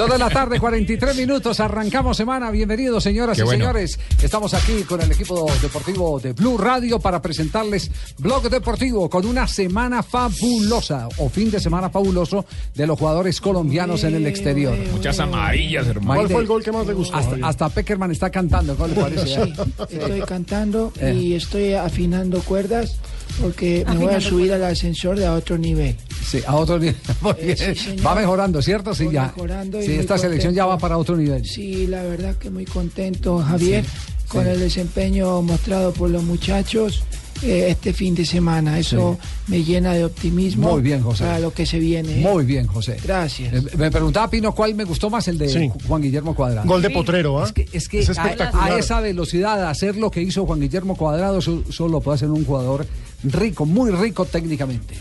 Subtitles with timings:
[0.00, 2.50] Toda la tarde, 43 minutos, arrancamos semana.
[2.50, 3.64] Bienvenidos, señoras Qué y bueno.
[3.64, 3.98] señores.
[4.22, 9.46] Estamos aquí con el equipo deportivo de Blue Radio para presentarles Blog Deportivo con una
[9.46, 14.74] semana fabulosa o fin de semana fabuloso de los jugadores colombianos en el exterior.
[14.90, 16.20] Muchas amarillas, hermano.
[16.20, 17.18] ¿Cuál fue el gol que más le gustó?
[17.18, 19.26] Hasta, hasta Peckerman está cantando, ¿cómo le parece?
[19.26, 19.52] Sí,
[19.90, 21.12] estoy cantando Eh.
[21.12, 22.96] y estoy afinando cuerdas
[23.38, 25.94] porque me voy a subir al ascensor de a otro nivel.
[26.24, 26.96] Sí, a otro nivel.
[27.20, 28.94] Muy Eh, sí, va mejorando, ¿cierto?
[28.94, 29.26] Sí, ya.
[29.34, 31.44] mejorando y Sí, esta selección ya va para otro nivel.
[31.44, 33.90] Sí, la verdad que muy contento, Javier, Sí,
[34.28, 34.50] con sí.
[34.50, 37.02] el desempeño mostrado por los muchachos
[37.42, 38.78] eh, este fin de semana.
[38.78, 41.24] Eso me llena de optimismo Muy bien, José.
[41.24, 42.20] para lo que se viene.
[42.20, 42.22] ¿eh?
[42.22, 42.98] Muy bien, José.
[43.02, 43.54] Gracias.
[43.54, 45.70] Eh, Me preguntaba Pino cuál me gustó más el de Sí.
[45.88, 46.68] Juan Guillermo Cuadrado.
[46.68, 47.46] Gol de Potrero, ¿ah?
[47.46, 48.72] Es que, es que Es a- espectacular.
[48.72, 52.44] a, esa velocidad, hacer lo que hizo Juan Guillermo Cuadrado, solo lo puede hacer un
[52.44, 52.86] jugador
[53.24, 54.94] rico, muy rico técnicamente.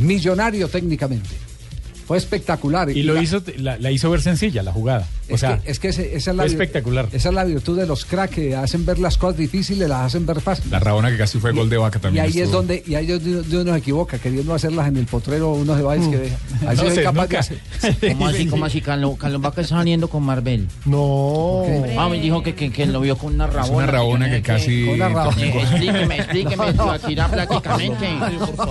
[0.00, 1.28] Millonario técnicamente.
[2.06, 2.90] Fue espectacular.
[2.90, 5.06] Y lo la- hizo, la, la hizo ver sencilla, la jugada.
[5.30, 7.08] O Es sea, que, es que ese- esa, es la espectacular.
[7.12, 10.26] esa es la virtud de los cracks que hacen ver las cosas difíciles, las hacen
[10.26, 10.70] ver fáciles.
[10.70, 12.24] La Rabona que casi fue gol de vaca Y también.
[12.24, 12.56] ahí es estuvo.
[12.58, 15.82] donde, y ahí es donde uno se equivoca, queriendo hacerlas en el potrero, uno se
[15.82, 16.36] va a decir que deja.
[16.66, 17.38] Ahí No sé, capaz de nunca.
[17.40, 17.58] hacer.
[18.12, 18.80] ¿Cómo así, cómo así?
[18.80, 20.66] Carlos, Carlos Vaca está saliendo con Marvel.
[20.84, 21.62] No.
[21.98, 23.64] Ah, me dijo que, que, que lo vio con una rabona.
[23.64, 24.84] Es una rabona que tenía casi.
[24.86, 25.40] Con una rabona.
[25.42, 28.08] Eh, explíqueme, explíqueme, Tibaquirá, prácticamente.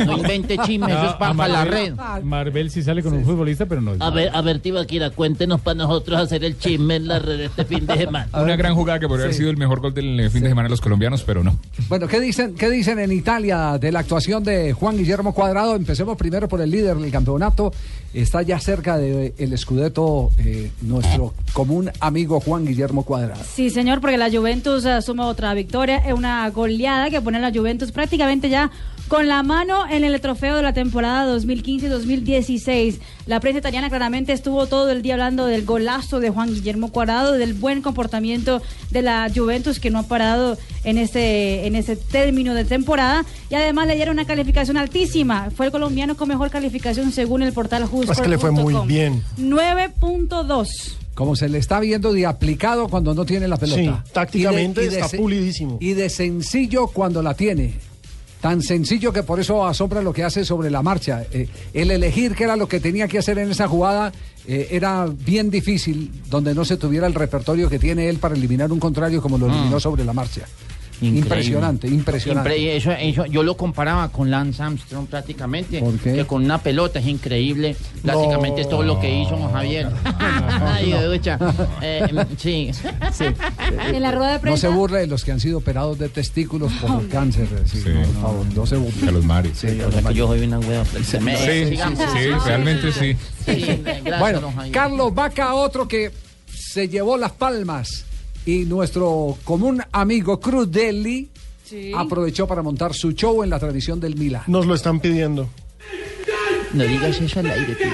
[0.05, 2.23] No invente chismes, eso es para, a la Marvel- red.
[2.23, 4.01] Marvel sí sale con un futbolista, pero no es.
[4.01, 7.66] A ver, a ver, Tibaquira, cuéntenos para nosotros hacer el chisme en la red este
[7.66, 8.28] fin de semana.
[8.33, 10.72] Una gran jugada que podría haber sido el mejor gol del fin de semana de
[10.72, 11.58] los colombianos, pero no.
[11.88, 15.75] Bueno, ¿qué dicen, ¿qué dicen en Italia de la actuación de Juan Guillermo Cuadrado?
[15.75, 17.73] Empecemos primero por el líder del campeonato.
[18.14, 23.44] Está ya cerca del el escudeto eh, nuestro común amigo Juan Guillermo Cuadrado.
[23.44, 27.41] Sí, señor, porque la Juventus eh, suma otra victoria, es una goleada que pone a
[27.41, 28.72] la Juventus prácticamente ya
[29.09, 33.00] con la mano en el trofeo de la temporada 2015-2016.
[33.25, 37.34] La prensa italiana claramente estuvo todo el día hablando del golazo de Juan Guillermo Cuadrado,
[37.34, 38.62] del buen comportamiento
[38.92, 43.56] de la Juventus que no ha parado en este en ese término de temporada y
[43.56, 45.50] además le dieron una calificación altísima.
[45.56, 48.12] Fue el colombiano con mejor calificación según el portal Justo.
[48.12, 49.24] Es que le fue muy bien.
[49.40, 50.68] 9.2.
[51.16, 54.03] Como se le está viendo de aplicado cuando no tiene la pelota.
[54.06, 55.78] Sí, tácticamente Y de- y de está pulidísimo.
[55.81, 57.74] Y de sencillo cuando la tiene.
[58.41, 61.25] Tan sencillo que por eso asombra lo que hace sobre la marcha.
[61.31, 64.13] Eh, el elegir qué era lo que tenía que hacer en esa jugada
[64.47, 68.72] eh, era bien difícil, donde no se tuviera el repertorio que tiene él para eliminar
[68.72, 70.47] un contrario como lo eliminó sobre la marcha.
[71.01, 71.19] Increíble.
[71.19, 72.49] Impresionante, impresionante.
[72.57, 75.79] Impre- eso- eso- yo lo comparaba con Lance Armstrong prácticamente.
[75.79, 76.13] ¿Por qué?
[76.13, 77.75] Que con una pelota es increíble.
[78.03, 79.89] Prácticamente es todo lo que hizo Javier.
[81.09, 81.39] Ducha.
[81.81, 82.71] Eh, sí.
[83.93, 84.61] En la rueda de No prensa.
[84.61, 87.47] se burle de los que han sido operados de testículos por cáncer.
[87.51, 87.89] eh, sí, Sí.
[87.89, 88.99] no, por favor, no se burle.
[89.05, 89.51] Carlos Mario.
[89.55, 90.17] Sí, O Carlos sea, que Mario.
[90.25, 90.83] yo soy una hueva.
[91.21, 93.16] Me- Sí, sí, realmente sí.
[93.45, 94.53] Sí, gracias, Bueno.
[94.71, 96.11] Carlos Vaca, otro que
[96.53, 98.05] se llevó las palmas.
[98.49, 101.29] Y nuestro común amigo Crudelli
[101.63, 101.91] Sí.
[101.95, 104.41] aprovechó para montar su show en la tradición del Milán.
[104.47, 105.47] Nos lo están pidiendo.
[106.73, 107.91] No digas eso al aire, tío.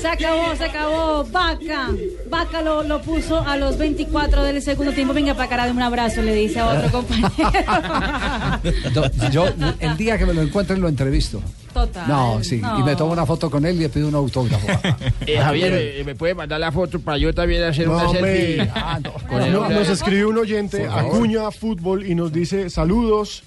[0.00, 1.24] Se acabó, se acabó.
[1.24, 1.88] Vaca.
[2.28, 5.12] Vaca lo, lo puso a los 24 del segundo tiempo.
[5.12, 7.30] Venga para acá, dame un abrazo, le dice a otro compañero.
[9.30, 9.46] Yo,
[9.80, 11.42] el día que me lo encuentre, lo entrevisto.
[11.74, 12.08] Total.
[12.08, 12.60] No, sí.
[12.78, 14.66] Y me tomo una foto con él y le pido un autógrafo.
[15.26, 18.68] Eh, Javier, eh, ¿me puede mandar la foto para yo también hacer No, una selfie?
[18.74, 19.12] Ah, no.
[19.28, 19.76] Con el No- hombre.
[19.76, 20.86] nos escribe un oyente.
[20.88, 23.44] Acuña Fútbol, y nos dice, saludos.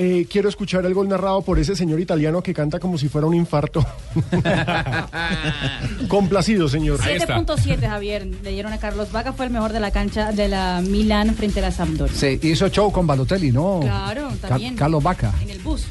[0.00, 3.26] Eh, quiero escuchar el gol narrado por ese señor italiano que canta como si fuera
[3.26, 3.84] un infarto.
[6.08, 7.00] Complacido, señor.
[7.02, 7.38] Ahí está.
[7.40, 8.26] 7.7, Javier.
[8.42, 9.32] Le dieron a Carlos Vaca.
[9.32, 12.14] Fue el mejor de la cancha de la Milan frente a la Sampdoria.
[12.14, 13.80] Sí, hizo show con Balotelli, ¿no?
[13.80, 14.76] Claro, Ca- también.
[14.76, 15.32] Carlos Vaca.
[15.42, 15.84] En el bus.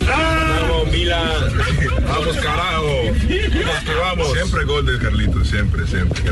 [0.00, 0.37] Vamos,
[0.92, 1.28] Milan.
[2.06, 2.86] Vamos, carajo.
[3.28, 4.32] que vamos.
[4.32, 6.22] Siempre gol de Carlitos, siempre, siempre.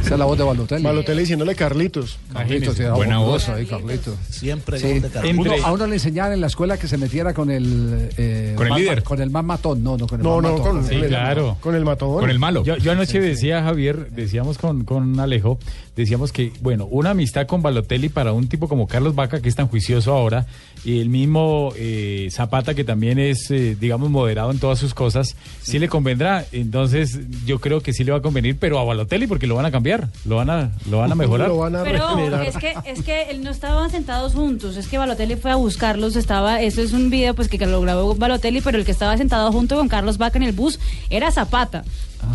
[0.00, 0.82] Esa es la voz de Balotelli.
[0.82, 2.18] Balotelli diciéndole Carlitos.
[2.32, 3.48] Carlitos, era Buena voz.
[3.48, 4.14] ahí, Carlitos.
[4.30, 4.88] Siempre Sí.
[4.92, 5.46] gol de Carlitos.
[5.46, 8.10] Uno- a uno le enseñaban en la escuela que se metiera con el...
[8.16, 9.02] eh, Con el más- líder.
[9.02, 9.82] Con el más matón.
[9.82, 10.76] No, no, con el No, más no, matón.
[10.80, 11.56] con, Sí, claro.
[11.60, 12.20] con el matón.
[12.20, 12.64] Con el malo.
[12.64, 15.58] Yo, yo anoche decía, Javier, decíamos con, con Alejo,
[15.96, 19.54] decíamos que, bueno, una amistad con Balotelli para un tipo como Carlos Vaca, que es
[19.54, 20.46] tan juicioso ahora,
[20.84, 25.36] y el mismo eh, Zapata, que también es, eh, digamos, moderado en todas sus cosas,
[25.62, 26.44] sí le convendrá.
[26.52, 29.66] Entonces, yo creo que sí le va a convenir, pero a Balotelli, porque lo van
[29.66, 31.48] a cambiar, lo van a, lo van a mejorar.
[31.48, 34.98] Lo van a Pero es que, es que él no estaban sentados juntos, es que
[34.98, 38.78] Balotelli fue a buscarlos, estaba, eso es un video pues que lo grabó Balotelli, pero
[38.78, 40.78] el que estaba sentado junto con Carlos Vaca en el bus
[41.10, 41.84] era Zapata.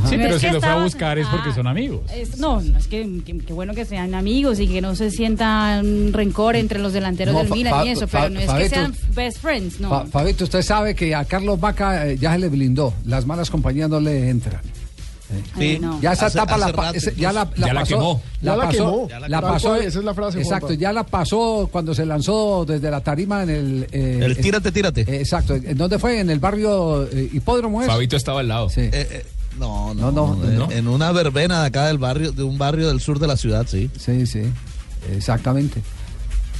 [0.10, 2.02] Sí, No pero es si lo fue a buscar es porque Ah, son amigos.
[2.14, 5.12] es- no, no, es que, que- que bueno que sean amigos y que no se
[5.12, 8.94] sientan rencor entre los delanteros No, del Milan y eso, pero no es que sean
[9.16, 9.90] best friends, no.
[9.90, 12.94] Fa- Fabito, usted sabe que a Carlos Vaca eh, ya se le blindó.
[13.06, 14.62] Las malas compañías no le entran.
[15.56, 16.00] Ay, no.
[16.02, 17.96] Ya esa Hace- etapa la, rato ese- ya la, la Ya la pasó.
[17.96, 18.22] quemó.
[18.42, 19.08] Ya la pasó, quemó.
[19.28, 20.82] la Tal pasó- cual, esa es la frase, Exacto, Juanpa.
[20.82, 23.88] ya la pasó cuando se lanzó desde la tarima en el.
[23.92, 25.02] eh, El eh, tírate, tírate.
[25.02, 25.56] eh, exacto.
[25.56, 26.20] ¿En dónde fue?
[26.22, 27.88] En el barrio eh, Hipódromo es.
[27.88, 28.70] Fabito estaba al lado.
[28.70, 28.90] Sí.
[29.60, 30.72] No, no, No, no, en, no.
[30.72, 33.66] en una verbena de acá del barrio, de un barrio del sur de la ciudad,
[33.70, 33.90] sí.
[33.98, 34.42] Sí, sí,
[35.16, 35.82] exactamente.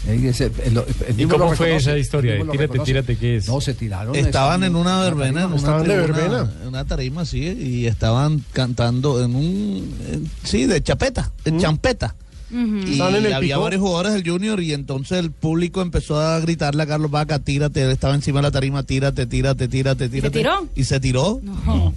[0.08, 0.78] Ese- el-
[1.08, 3.48] el ¿Y cómo fue reconoce, esa historia tírate, tírate, qué es?
[3.48, 4.16] No, se tiraron.
[4.16, 5.04] Estaban en una tarima.
[5.16, 6.52] verbena, en una, Estaban de tribuna, verbena.
[6.62, 12.16] en una tarima, sí, y estaban cantando en un, en- sí, de chapeta, de champeta.
[12.50, 13.02] Y
[13.34, 17.40] había varios jugadores del Junior y entonces el público empezó a gritarle a Carlos Vaca,
[17.40, 20.38] tírate, él estaba encima de la tarima, tírate, tírate, tírate, tírate.
[20.40, 20.66] tiró?
[20.74, 21.94] Y se tiró, No.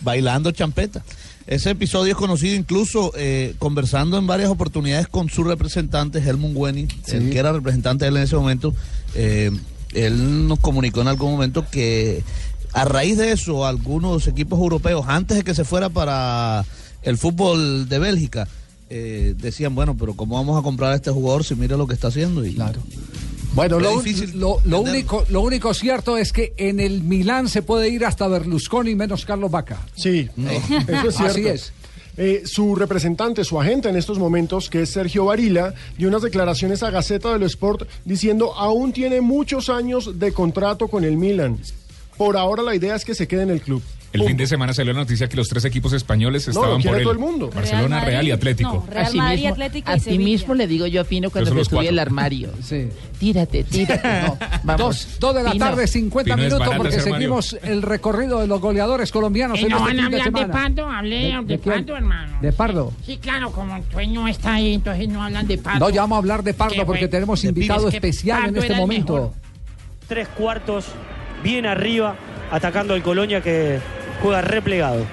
[0.00, 1.02] Bailando champeta.
[1.46, 6.88] Ese episodio es conocido incluso eh, conversando en varias oportunidades con su representante, Helmut Wenning,
[7.04, 7.16] Sí.
[7.16, 8.74] el que era representante de él en ese momento.
[9.14, 9.50] eh,
[9.92, 12.24] él nos comunicó en algún momento que
[12.72, 16.64] a raíz de eso, algunos equipos europeos, antes de que se fuera para
[17.02, 18.48] el fútbol de Bélgica,
[18.90, 21.94] eh, decían, bueno, pero ¿cómo vamos a comprar a este jugador si mira lo que
[21.94, 22.44] está haciendo?
[22.44, 22.80] Y, Claro.
[23.54, 23.90] Bueno, lo,
[24.64, 28.94] lo- único, lo único cierto es que en el Milán se puede ir hasta Berlusconi
[28.94, 29.78] menos Carlos Vaca.
[29.94, 30.28] Sí,
[30.88, 31.24] eso es cierto.
[31.24, 31.72] Así es.
[32.16, 36.82] Eh, su representante, su agente en estos momentos, que es Sergio Varila, dio unas declaraciones
[36.84, 41.58] a Gaceta del Sport diciendo aún tiene muchos años de contrato con el Milan.
[42.16, 43.82] Por ahora la idea es que se quede en el club.
[44.14, 46.88] El fin de semana salió la noticia que los tres equipos españoles No, estaban quiere
[46.90, 47.02] por él.
[47.02, 47.50] todo el mundo.
[47.54, 48.84] Barcelona, Real Real, y Atlético.
[48.86, 51.30] no, Real Así Madrid, mismo- Atlético y a ti mismo le digo yo a Pino
[51.30, 52.50] cuando destruye el armario.
[52.62, 52.88] Sí.
[53.18, 54.08] Tírate, tírate.
[54.24, 54.78] No, Vamos.
[54.78, 55.64] dos, dos de la Pino.
[55.66, 59.76] tarde, 50 Pino, minutos, porque seguimos el recorrido de los goleadores colombianos Eh, en no
[59.78, 60.46] este van a fin de.
[60.46, 61.58] Pardo, hablé de.
[61.58, 62.38] Pardo, hermano.
[62.40, 62.92] ¿De Pardo?
[63.04, 65.80] Sí, claro, como el dueño está ahí, entonces no hablan de Pardo.
[65.80, 69.34] No, ya vamos a hablar de Pardo porque tenemos invitado especial en este el momento.
[70.06, 70.86] tres cuartos
[71.42, 72.14] bien arriba,
[72.50, 73.78] atacando al Colonia que
[74.20, 75.06] juega replegado.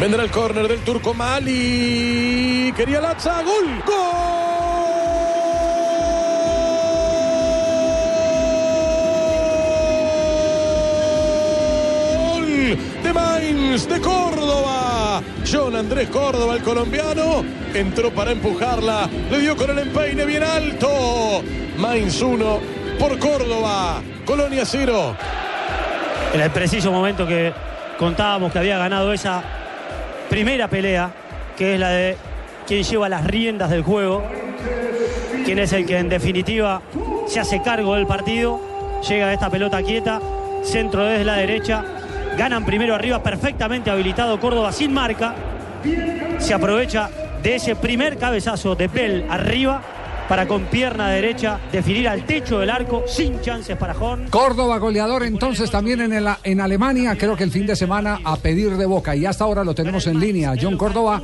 [0.00, 2.72] Vendrá el córner del turco Mali.
[2.76, 3.42] Quería Latza.
[3.42, 3.82] Gol.
[12.26, 15.22] Gol de Mainz de Córdoba.
[15.50, 17.44] John Andrés Córdoba, el colombiano,
[17.74, 19.08] entró para empujarla.
[19.30, 21.42] Le dio con el empeine bien alto.
[21.76, 22.60] Mainz 1
[22.98, 24.00] por Córdoba.
[24.24, 25.16] Colonia 0.
[26.32, 27.52] En el preciso momento que
[28.00, 29.42] contábamos que había ganado esa
[30.30, 31.10] primera pelea,
[31.54, 32.16] que es la de
[32.66, 34.24] quien lleva las riendas del juego,
[35.44, 36.80] quien es el que en definitiva
[37.26, 38.58] se hace cargo del partido,
[39.06, 40.18] llega esta pelota quieta,
[40.62, 41.84] centro desde la derecha,
[42.38, 45.34] ganan primero arriba, perfectamente habilitado Córdoba sin marca,
[46.38, 47.10] se aprovecha
[47.42, 49.82] de ese primer cabezazo de Bell arriba
[50.30, 54.28] para con pierna derecha definir al techo del arco sin chances para Horn.
[54.30, 58.36] Córdoba goleador entonces también en, el- en Alemania, creo que el fin de semana a
[58.36, 60.54] pedir de boca y hasta ahora lo tenemos en línea.
[60.60, 61.20] John Córdoba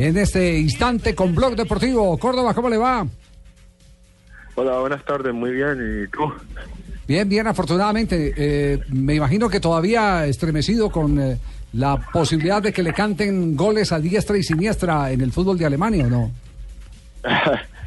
[0.00, 2.18] en este instante con Blog Deportivo.
[2.18, 3.06] Córdoba, ¿cómo le va?
[4.56, 5.78] Hola, buenas tardes, muy bien.
[6.04, 6.24] ¿Y tú?
[7.06, 8.34] Bien, bien, afortunadamente.
[8.36, 11.38] Eh, me imagino que todavía estremecido con eh,
[11.74, 15.66] la posibilidad de que le canten goles a diestra y siniestra en el fútbol de
[15.66, 16.32] Alemania, ¿o no?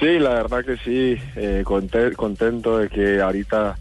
[0.00, 1.20] sí, la verdad que sí.
[1.36, 3.76] eh, conte- contento de que ahorita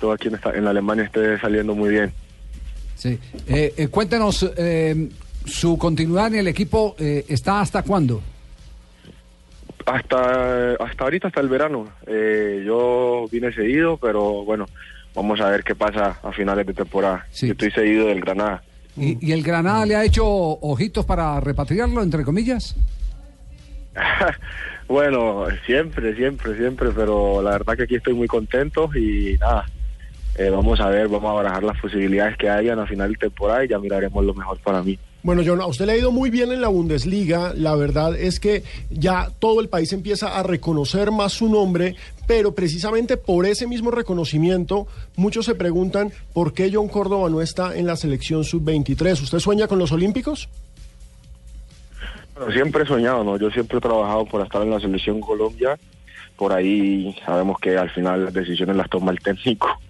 [0.00, 2.12] todo aquí en, esta- en Alemania esté saliendo muy bien.
[2.94, 3.18] Sí.
[3.46, 5.08] Eh, eh, cuéntenos, eh,
[5.44, 8.20] su continuidad en el equipo eh, está hasta cuándo?
[9.86, 11.88] Hasta, hasta ahorita, hasta el verano.
[12.06, 14.66] Eh, yo vine seguido, pero bueno,
[15.14, 17.26] vamos a ver qué pasa a finales de temporada.
[17.40, 18.62] Yo estoy seguido del Granada.
[18.96, 22.74] ¿Y, y el Granada le ha hecho ojitos para repatriarlo, entre comillas?
[24.88, 29.66] Bueno, siempre, siempre, siempre, pero la verdad que aquí estoy muy contento y nada,
[30.38, 33.64] eh, vamos a ver, vamos a barajar las posibilidades que hayan a final de temporada
[33.64, 34.98] y ya miraremos lo mejor para mí.
[35.22, 37.52] Bueno, John, usted le ha ido muy bien en la Bundesliga.
[37.54, 42.54] La verdad es que ya todo el país empieza a reconocer más su nombre, pero
[42.54, 47.86] precisamente por ese mismo reconocimiento, muchos se preguntan por qué John Córdoba no está en
[47.86, 49.20] la selección sub-23.
[49.20, 50.48] ¿Usted sueña con los Olímpicos?
[52.52, 53.36] Siempre he soñado, ¿no?
[53.36, 55.78] Yo siempre he trabajado por estar en la selección Colombia.
[56.36, 59.68] Por ahí sabemos que al final las decisiones las toma el técnico.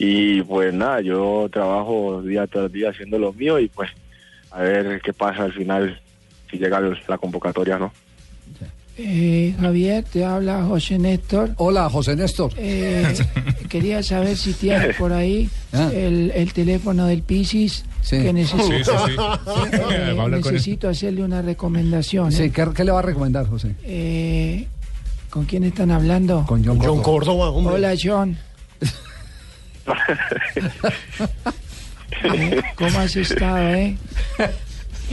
[0.00, 3.90] Y pues nada, yo trabajo día tras día haciendo lo mío y pues
[4.52, 6.00] a ver qué pasa al final
[6.48, 7.92] si llega la convocatoria, ¿no?
[9.00, 11.50] Eh, Javier, te habla José Néstor.
[11.56, 12.52] Hola, José Néstor.
[12.56, 13.14] Eh,
[13.68, 15.88] quería saber si tienes por ahí Ah.
[15.94, 17.84] el, el teléfono del Pisis.
[18.08, 19.12] Que necesito, Sí.
[19.12, 20.40] Eh, con él.
[20.42, 22.32] necesito hacerle una recomendación.
[22.32, 22.50] Sí, ¿eh?
[22.50, 23.74] ¿qué, qué le va a recomendar, José?
[23.84, 24.66] Eh,
[25.30, 26.44] ¿Con quién están hablando?
[26.46, 27.02] Con John Córdoba.
[27.02, 27.74] Córdoba, hombre.
[27.74, 28.38] Hola, John.
[32.76, 33.96] ¿Cómo has estado, eh?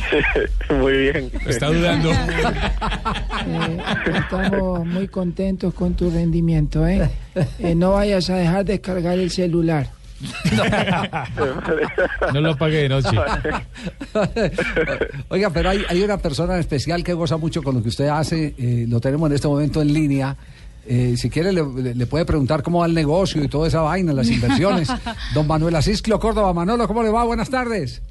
[0.80, 1.32] Muy bien.
[1.48, 2.12] Está dudando.
[2.12, 3.78] Eh,
[4.16, 7.10] estamos muy contentos con tu rendimiento, ¿eh?
[7.60, 9.88] Eh, No vayas a dejar descargar el celular.
[12.34, 13.10] No lo apague de noche.
[15.30, 18.56] Oiga, pero hay, hay una persona especial que goza mucho con lo que usted hace.
[18.58, 20.36] eh, lo tenemos en este momento en línea.
[20.88, 24.30] Eh, si quiere, le, puede preguntar cómo va el negocio y toda esa vaina, las
[24.30, 24.88] inversiones.
[25.34, 26.54] Don Manuel Asisclo Córdoba.
[26.54, 27.24] Manolo, ¿cómo le va?
[27.24, 28.02] Buenas tardes.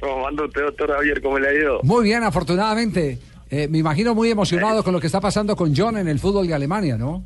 [0.00, 1.20] ¿Cómo anda usted, doctor Javier?
[1.22, 1.80] ¿Cómo le ha ido?
[1.82, 3.18] Muy bien, afortunadamente.
[3.50, 6.46] Eh, me imagino muy emocionado con lo que está pasando con John en el fútbol
[6.46, 7.24] de Alemania, ¿no?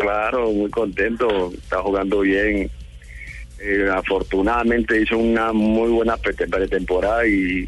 [0.00, 2.70] Claro, muy contento, está jugando bien.
[3.60, 7.66] Eh, afortunadamente hizo una muy buena prete- pretemporada y,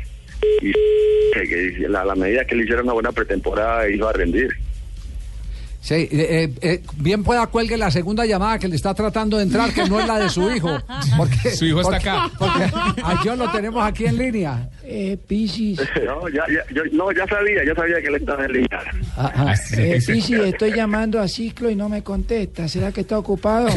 [0.62, 4.48] y a la medida que le hicieron una buena pretemporada iba a rendir.
[5.86, 9.44] Sí, eh, eh, eh, bien pueda cuelgue la segunda llamada que le está tratando de
[9.44, 10.68] entrar, que no es la de su hijo.
[11.16, 12.30] Porque, Su hijo está porque- acá.
[12.36, 14.68] Porque a John lo tenemos aquí en línea.
[14.82, 15.78] Eh, Pisis.
[16.04, 18.80] No, ya, ya, yo, no, ya sabía, ya sabía que él estaba en línea.
[19.16, 22.66] Ah, Eh, Pisis, estoy llamando a Ciclo y no me contesta.
[22.66, 23.68] ¿Será que está ocupado?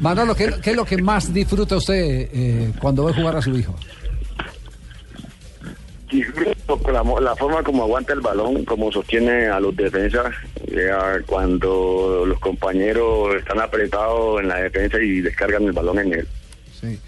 [0.00, 3.56] Manolo, ¿qué, qué es lo que más disfruta usted eh, cuando ve jugar a su
[3.56, 3.74] hijo?
[6.10, 6.80] Disfruto
[7.20, 10.34] la, forma como aguanta el balón, como sostiene a los defensas,
[10.66, 16.28] ya cuando los compañeros están apretados en la defensa y descargan el balón en él.
[16.80, 16.98] Sí.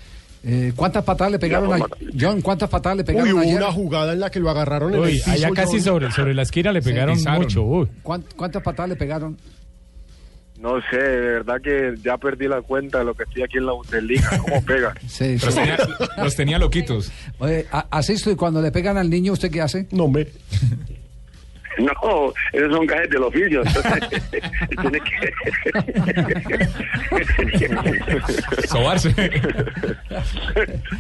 [0.43, 1.87] Eh, ¿Cuántas patadas le pegaron a
[2.19, 2.41] John?
[2.41, 3.57] ¿Cuántas patadas le Uy, pegaron hubo ayer?
[3.57, 5.31] una jugada en la que lo agarraron en el Uy, piso.
[5.31, 5.81] allá casi John.
[5.83, 7.63] sobre, sobre la esquina le pegaron mucho.
[7.63, 7.89] uy.
[8.03, 9.37] ¿Cuán- ¿Cuántas patadas le pegaron?
[10.61, 13.65] No sé, de verdad que ya perdí la cuenta de lo que estoy aquí en
[13.67, 14.93] la Bundesliga, cómo pega.
[15.07, 15.61] Sí, Los sí.
[15.61, 15.79] tenía,
[16.19, 17.11] los tenía loquitos.
[17.39, 19.87] Oye, asisto y cuando le pegan al niño, ¿usted qué hace?
[19.91, 20.29] No, hombre.
[21.79, 23.63] No, esos son gajes del oficio.
[23.65, 24.23] entonces,
[24.83, 25.33] tiene que...
[28.67, 29.15] Sobarse.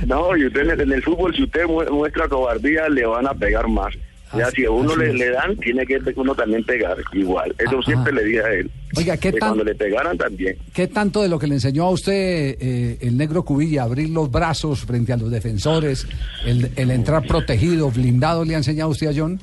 [0.06, 3.26] No, y usted en el- en el fútbol, si usted mu- muestra cobardía, le van
[3.26, 3.92] a pegar más.
[4.38, 7.52] Ya si a uno así le, le dan, tiene que uno también pegar igual.
[7.58, 7.82] Eso Ajá.
[7.82, 8.70] siempre le dije a él.
[8.96, 10.56] Oiga, ¿qué Que tan- cuando le pegaran también.
[10.72, 14.30] ¿Qué tanto de lo que le enseñó a usted eh, el negro Cubilla, abrir los
[14.30, 16.06] brazos frente a los defensores,
[16.46, 19.40] el, el entrar protegido, blindado, le ha enseñado usted a John?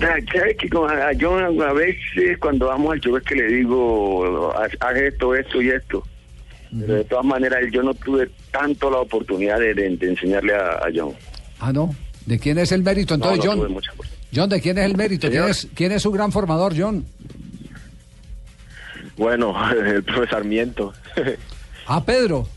[0.00, 4.52] ¿Sabes que con- a yo a veces cuando vamos al show es que le digo,
[4.56, 6.02] haz, haz esto, esto y esto.
[6.80, 10.72] Pero de todas maneras yo no tuve tanto la oportunidad de, de- de enseñarle a,
[10.76, 11.12] a John.
[11.60, 11.94] Ah, no.
[12.26, 13.14] ¿De quién es el mérito?
[13.14, 13.92] Entonces, no John, mucha
[14.34, 15.28] John, ¿de quién es el mérito?
[15.30, 17.04] ¿Quién es, quién es su gran formador, John?
[19.16, 20.92] Bueno, el profesor Sarmiento.
[21.86, 22.48] Ah, Pedro.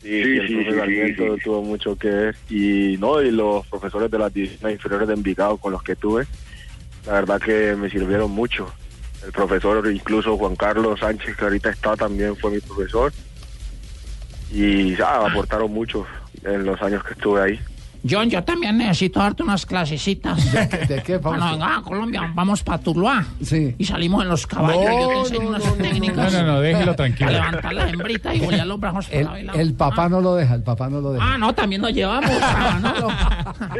[0.00, 2.36] Sí, sí, el profesor Sarmiento tuvo mucho que ver.
[2.48, 6.28] Y no, y los profesores de las divisiones inferiores de Envigado con los que tuve,
[7.04, 8.72] la verdad que me sirvieron mucho.
[9.24, 13.12] El profesor, incluso Juan Carlos Sánchez, que ahorita está también, fue mi profesor.
[14.52, 16.06] Y ah, aportaron mucho
[16.44, 17.60] en los años que estuve ahí.
[18.08, 20.52] John, yo también necesito darte unas clasecitas.
[20.88, 23.24] ¿De qué, Cuando venga a Colombia, vamos para Tuluá.
[23.42, 23.74] Sí.
[23.78, 24.82] Y salimos en los caballos.
[24.84, 26.32] yo te enseño unas técnicas.
[26.32, 27.28] No, no, no, déjelo tranquilo.
[27.30, 29.58] A levantar la hembrita y volar los brazos El, y lado.
[29.58, 31.34] el papá no lo deja, el papá no lo deja.
[31.34, 33.08] Ah, no, también nos llevamos Manolo.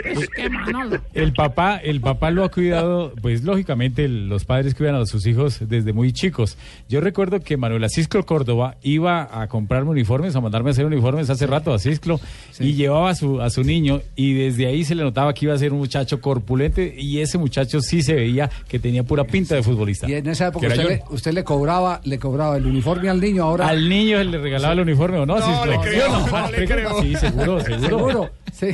[0.05, 0.99] Es que Manolo.
[1.15, 5.27] El papá, el papá lo ha cuidado, pues lógicamente el- los padres cuidan a sus
[5.27, 6.57] hijos desde muy chicos.
[6.89, 11.29] Yo recuerdo que Manuel Asisclo Córdoba iba a comprarme uniformes, a mandarme a hacer uniformes
[11.31, 12.21] hace rato a Asisclo
[12.61, 15.55] y llevaba a su, a su niño y desde ahí se le notaba que iba
[15.55, 19.55] a ser un muchacho corpulente y ese muchacho sí se veía que tenía pura pinta
[19.55, 20.09] de futbolista.
[20.09, 23.45] Y en esa época usted le, usted le cobraba, le cobraba el uniforme al niño,
[23.45, 23.69] ahora.
[23.69, 25.67] Al niño se le regalaba el uniforme o no, No, Cisco?
[25.67, 27.03] le creo, ¿Sí o no, le creo.
[27.03, 27.89] Sí, seguro, seguro.
[27.89, 28.67] Seguro, sí.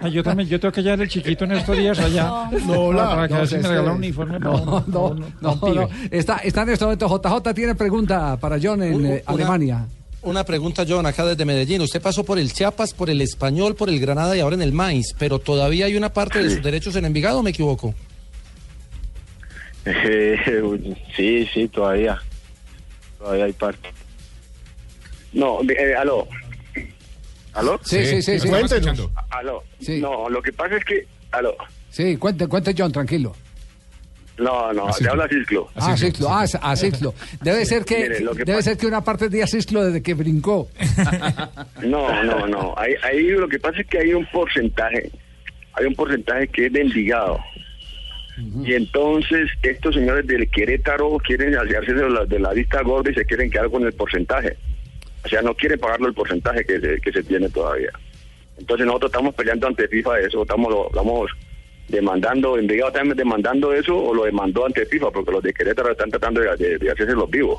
[0.00, 2.48] Ah, yo también, yo tengo que llevar el chiquito en estos días allá.
[2.66, 4.38] No, la- para que no, si me un uniforme.
[4.38, 5.88] No, no, no, no, no.
[6.10, 7.06] Está, está en este momento.
[7.08, 9.76] JJ tiene pregunta para John en Un- eh, Alemania.
[9.76, 9.86] Una
[10.44, 11.80] pregunta, John, acá desde Medellín.
[11.82, 14.72] Usted pasó por el Chiapas, por el Español, por el Granada y ahora en el
[14.72, 17.94] Mainz, pero todavía hay una parte de sus derechos en Envigado, ¿o me equivoco?
[19.84, 20.36] Eh,
[21.16, 22.20] sí, sí, todavía.
[23.18, 23.88] Todavía hay parte.
[25.32, 26.26] No, eh, aló.
[27.52, 27.80] ¿Aló?
[27.84, 28.48] Sí, sí, sí, sí.
[28.48, 29.08] Cuéntenos.
[29.30, 29.62] Aló.
[30.00, 31.06] No, lo que pasa es que.
[31.30, 31.54] Aló.
[31.90, 33.34] Sí, cuente, cuente John, tranquilo.
[34.38, 35.68] No, no, te habla Cisclo.
[35.76, 37.14] Ah, Ciclo, ah, a Ciclo.
[37.40, 40.02] Debe ser que, Mire, lo que debe pasa- ser que una parte de Ciclo desde
[40.02, 40.68] que brincó.
[41.82, 42.74] No, no, no.
[42.76, 45.10] Ahí, ahí lo que pasa es que hay un porcentaje.
[45.74, 47.38] Hay un porcentaje que es de Envigado.
[48.64, 53.14] Y entonces estos señores del Querétaro quieren hacerse de la, de la vista gorda y
[53.14, 54.56] se quieren quedar con el porcentaje.
[55.24, 57.90] O sea, no quieren pagarlo el porcentaje que se, que se tiene todavía.
[58.58, 61.30] Entonces nosotros estamos peleando ante FIFA eso, estamos, lo- estamos
[61.88, 66.10] demandando, Envigado también demandando eso o lo demandó ante FIFA porque los de Querétaro están
[66.10, 67.58] tratando de, de, de hacerse los vivos.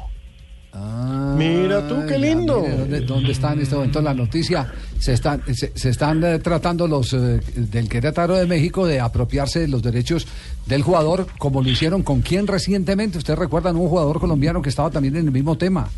[1.38, 2.62] Mira tú, qué lindo.
[2.62, 4.72] Mire, ¿dónde, dónde está en este momento la noticia?
[5.00, 9.60] Se están, se, se están eh, tratando los eh, del Querétaro de México de apropiarse
[9.60, 10.28] de los derechos
[10.66, 13.18] del jugador, como lo hicieron con quien recientemente.
[13.18, 15.90] Ustedes recuerdan un jugador colombiano que estaba también en el mismo tema,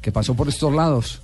[0.00, 1.22] que pasó por estos lados.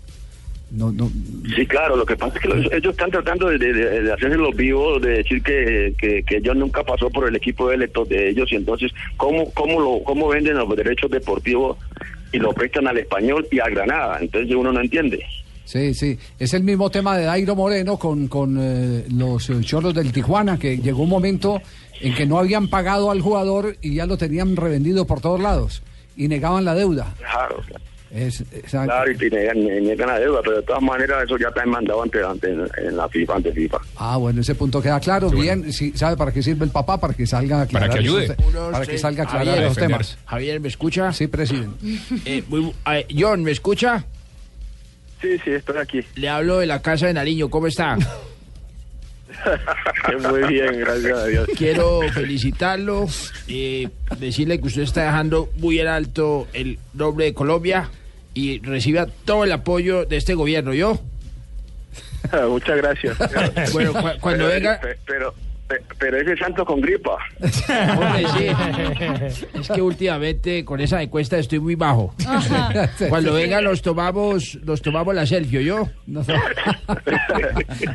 [0.74, 1.10] No, no,
[1.54, 4.12] Sí, claro, lo que pasa es que los- ellos están tratando de, de- de- de
[4.12, 7.74] hacerse los vivos, de decir que, que, que John nunca pasó por el equipo de
[7.74, 11.76] electos de ellos y entonces, ¿cómo, cómo, lo, ¿cómo venden los derechos deportivos
[12.32, 14.18] y lo prestan al español y a Granada?
[14.20, 15.22] Entonces uno no entiende.
[15.64, 16.18] Sí, sí.
[16.38, 20.58] Es el mismo tema de Dairo Moreno con, con eh, los eh, cholos del Tijuana,
[20.58, 21.60] que llegó un momento
[22.00, 25.82] en que no habían pagado al jugador y ya lo tenían revendido por todos lados
[26.16, 27.14] y negaban la deuda.
[27.18, 27.76] Claro, Es,
[28.14, 32.22] es- claro, y niegan la deuda, pero de todas maneras eso ya está mandado ante,
[32.22, 33.78] ante en la FIFA, ante FIFA.
[33.96, 35.30] Ah, bueno, ese punto queda claro.
[35.30, 37.00] Bien, sí, ¿sabe para qué sirve el papá?
[37.00, 37.90] Para que salga a aclarar.
[37.90, 38.36] que ayude.
[38.46, 40.18] Uno, para que salga a Javier, aclarar los temas.
[40.26, 41.12] Javier, ¿me escucha?
[41.12, 41.78] Sí, presidente.
[42.26, 42.44] Eh,
[42.86, 44.04] eh, John, ¿me escucha?
[45.20, 46.00] Sí, sí, estoy aquí.
[46.16, 47.96] Le hablo de la casa de Nariño, ¿cómo está?
[50.30, 51.48] Muy bien, gracias a Dios.
[51.56, 53.06] Quiero felicitarlo,
[53.48, 53.88] eh,
[54.18, 57.88] decirle que usted está dejando muy en alto el nombre de Colombia
[58.34, 60.98] y reciba todo el apoyo de este gobierno, ¿yo?
[62.48, 63.16] Muchas gracias.
[63.72, 65.40] Bueno, cu- cuando Pero- venga- pe- Pero, pe-
[65.98, 67.16] pero ese santo con gripa.
[67.40, 69.38] Hombre, sí.
[69.60, 72.14] Es que últimamente con esa encuesta estoy muy bajo.
[73.08, 75.88] Cuando venga nos tomamos, nos tomamos la selfie, ¿yo?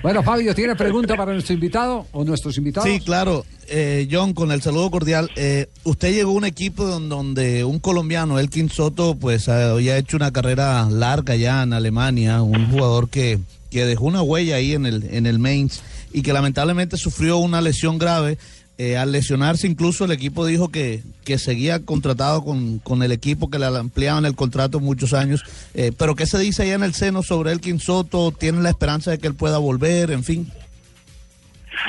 [0.01, 2.89] Bueno, Fabio, ¿tiene pregunta para nuestro invitado o nuestros invitados?
[2.89, 3.45] Sí, claro.
[3.69, 5.29] Eh, John, con el saludo cordial.
[5.35, 10.15] eh, usted llegó a un equipo don- donde un colombiano, Elkin Soto, pues había hecho
[10.17, 14.85] una carrera larga ya en Alemania, un jugador que, que dejó una huella ahí en
[14.85, 15.81] el, en el Mainz
[16.13, 18.37] y que lamentablemente sufrió una lesión grave.
[18.79, 23.49] Eh, al lesionarse incluso el equipo dijo que, que seguía contratado con, con el equipo,
[23.49, 25.43] que le ampliaban el contrato muchos años.
[25.73, 28.31] Eh, pero ¿qué se dice allá en el seno sobre Elkin Soto?
[28.31, 30.11] ¿Tienen la esperanza de que él pueda volver?
[30.11, 30.51] En fin.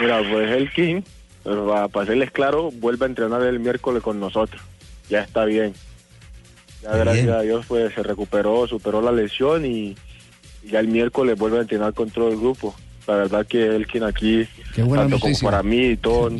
[0.00, 1.02] Mira, pues el King,
[1.44, 4.60] para, serles claro, vuelve a entrenar el miércoles con nosotros.
[5.10, 5.74] Ya está bien.
[6.82, 7.36] Ya Qué gracias bien.
[7.36, 9.96] a Dios pues se recuperó, superó la lesión y,
[10.64, 12.74] y ya el miércoles vuelve a entrenar con todo el grupo.
[13.06, 16.30] La verdad que Elkin aquí, tanto como para mí y todo-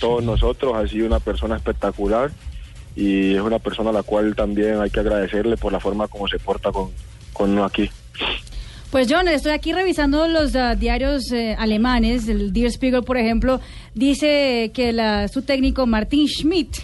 [0.00, 2.30] todos nosotros, ha sido una persona espectacular
[2.96, 6.26] y es una persona a la cual también hay que agradecerle por la forma como
[6.26, 6.90] se porta con,
[7.32, 7.88] con uno aquí.
[8.90, 13.60] Pues John, estoy aquí revisando los ah, diarios eh, alemanes, el Der Spiegel, por ejemplo,
[13.94, 16.76] dice que la, su técnico Martin Schmidt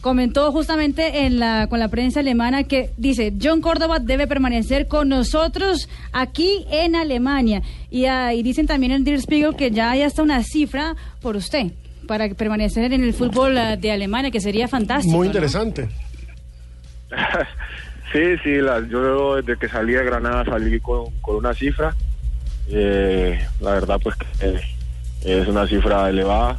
[0.00, 5.08] comentó justamente en la, con la prensa alemana que dice, John Córdoba debe permanecer con
[5.08, 7.62] nosotros aquí en Alemania.
[7.90, 11.36] Y, ah, y dicen también en Der Spiegel que ya hay hasta una cifra por
[11.36, 11.72] usted
[12.06, 15.16] para permanecer en el fútbol ah, de Alemania, que sería fantástico.
[15.16, 15.32] Muy ¿no?
[15.32, 15.88] interesante.
[18.12, 21.94] Sí, sí, la, yo desde que salí de Granada salí con, con una cifra.
[22.70, 24.60] Eh, la verdad, pues que eh,
[25.24, 26.58] es una cifra elevada.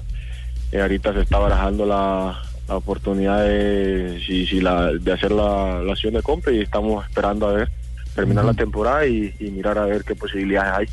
[0.72, 5.82] Eh, ahorita se está barajando la, la oportunidad de, si, si la, de hacer la,
[5.84, 7.70] la acción de compra y estamos esperando a ver.
[8.16, 10.86] terminar la temporada y, y mirar a ver qué posibilidades hay.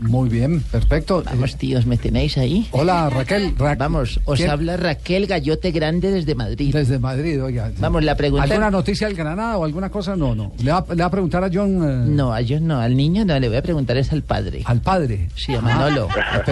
[0.00, 1.22] Muy bien, perfecto.
[1.24, 2.68] Vamos, tíos, ¿me tenéis ahí?
[2.72, 3.54] Hola, Raquel.
[3.58, 4.50] Ra- Vamos, os ¿Quién?
[4.50, 6.72] habla Raquel Gallote Grande desde Madrid.
[6.72, 7.72] Desde Madrid, oiga.
[7.78, 8.44] Vamos, la pregunta...
[8.44, 10.14] ¿Alguna noticia del Granada o alguna cosa?
[10.14, 10.52] No, no.
[10.62, 11.82] Le va, le va a preguntar a John.
[11.82, 14.62] eh, No, a ellos no, al niño no, le voy a preguntar es al padre.
[14.66, 15.28] Al padre.
[15.34, 16.06] Sí, a Manolo.
[16.16, 16.42] Ah.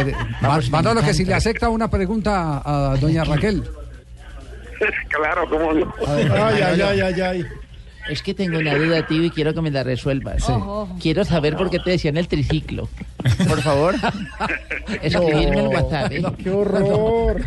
[0.43, 3.63] Vamos, Manolo, que si le acepta una pregunta a doña Raquel.
[5.09, 5.87] Claro, ¿cómo no?
[6.15, 7.45] ver, Ay, ay, ay, ay, ay.
[8.09, 10.45] Es que tengo una duda, tío, y quiero que me la resuelvas.
[10.47, 10.53] Sí.
[11.03, 12.89] Quiero saber por qué te decían el triciclo.
[13.49, 13.97] Por favor,
[15.03, 16.13] escribirme en WhatsApp.
[16.13, 16.23] ¿eh?
[16.41, 17.41] ¡Qué horror!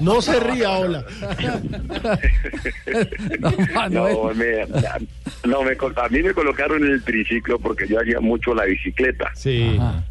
[0.00, 1.04] No, se ría, hola.
[3.90, 4.08] No.
[4.08, 4.66] No, me,
[5.44, 8.64] no me, col- a mí me colocaron en el triciclo porque yo hacía mucho la
[8.64, 9.30] bicicleta.
[9.34, 9.76] Sí.
[9.78, 10.04] Ajá.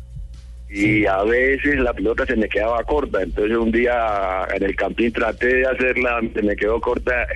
[0.72, 3.22] Y a veces la pelota se me quedaba corta.
[3.22, 7.28] Entonces un día en el campín traté de hacerla, se me quedó corta.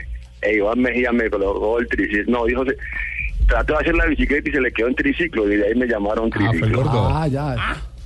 [0.42, 2.40] E Iván Mejía me colocó el triciclo.
[2.40, 2.64] No, dijo,
[3.48, 5.52] trató de hacer la bicicleta y se le quedó en triciclo.
[5.52, 6.90] Y de ahí me llamaron triciclo.
[6.90, 7.56] Ah, ya.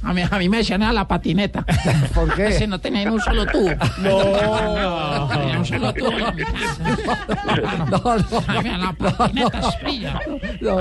[0.01, 1.65] A mí, a mí me decían a la patineta.
[2.15, 2.47] ¿Por qué?
[2.47, 3.69] Ese no tenía ni un solo tubo.
[4.01, 5.27] No.
[5.27, 6.11] Tenía un solo tubo.
[7.89, 8.43] No, no.
[8.47, 10.19] A mí a la patineta espilla.
[10.61, 10.79] No.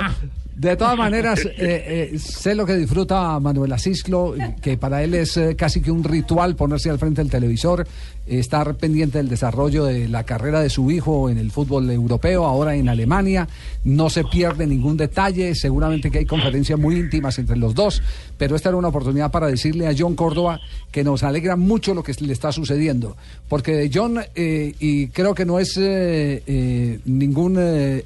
[0.59, 5.37] De todas maneras, eh, eh, sé lo que disfruta Manuel Asislo, que para él es
[5.37, 7.87] eh, casi que un ritual ponerse al frente del televisor,
[8.27, 12.75] estar pendiente del desarrollo de la carrera de su hijo en el fútbol europeo, ahora
[12.75, 13.49] en Alemania.
[13.85, 18.03] No se pierde ningún detalle, seguramente que hay conferencias muy íntimas entre los dos,
[18.39, 22.03] pero esta era una oportunidad para decirle a John Córdoba que nos alegra mucho lo
[22.03, 23.17] que le está sucediendo,
[23.49, 27.59] porque John, eh, y creo que no es eh, eh, ningún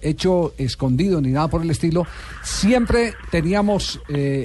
[0.03, 2.07] hecho escondido ni nada por el estilo,
[2.43, 4.01] siempre teníamos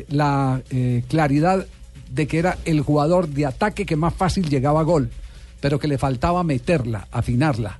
[0.10, 0.62] la
[1.08, 1.66] claridad
[2.12, 5.10] de que era el jugador de ataque que más fácil llegaba a gol,
[5.62, 7.80] pero que le faltaba meterla, afinarla.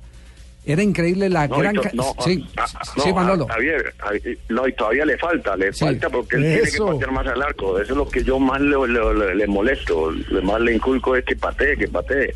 [0.68, 1.74] Era increíble la No, gran...
[1.76, 3.46] to- no, sí, ah, ah, no, sí, Manolo.
[3.48, 5.80] a- Javier, a- no, y todavía le falta, le Sí.
[5.86, 6.86] falta porque él tiene que Eso.
[6.92, 7.80] patear más al arco.
[7.80, 11.16] Eso es lo que yo más le, le- le- le molesto, lo más le inculco
[11.16, 12.34] es que patee, que patee.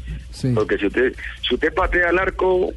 [0.55, 1.15] Porque si usted
[1.47, 2.73] si usted patea al arco,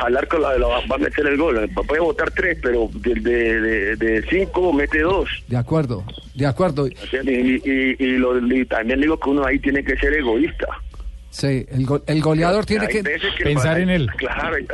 [0.00, 1.68] al arco la, la va a meter el gol.
[1.86, 5.28] Puede votar tres, pero de, de, de- de cinco mete dos.
[5.48, 6.86] De acuerdo, de acuerdo.
[6.86, 6.92] Y,
[7.64, 10.68] y, y lo- y también digo que uno ahí tiene que ser egoísta.
[11.30, 13.02] Sí, el, go- el goleador tiene Hay que...
[13.02, 13.54] veces que hay-
[14.16, 14.66] Claro, hay,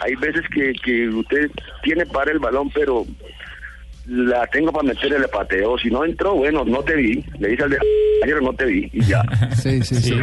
[0.00, 1.50] hay veces que, que usted
[1.82, 3.06] tiene para el balón, pero
[4.06, 5.76] la tengo para meterle el pateo.
[5.78, 7.24] Si no entró, bueno, no te vi.
[7.38, 7.78] Le dice al de
[8.24, 9.22] ayer no te vi y ya.
[9.56, 10.14] Sí, sí, sí.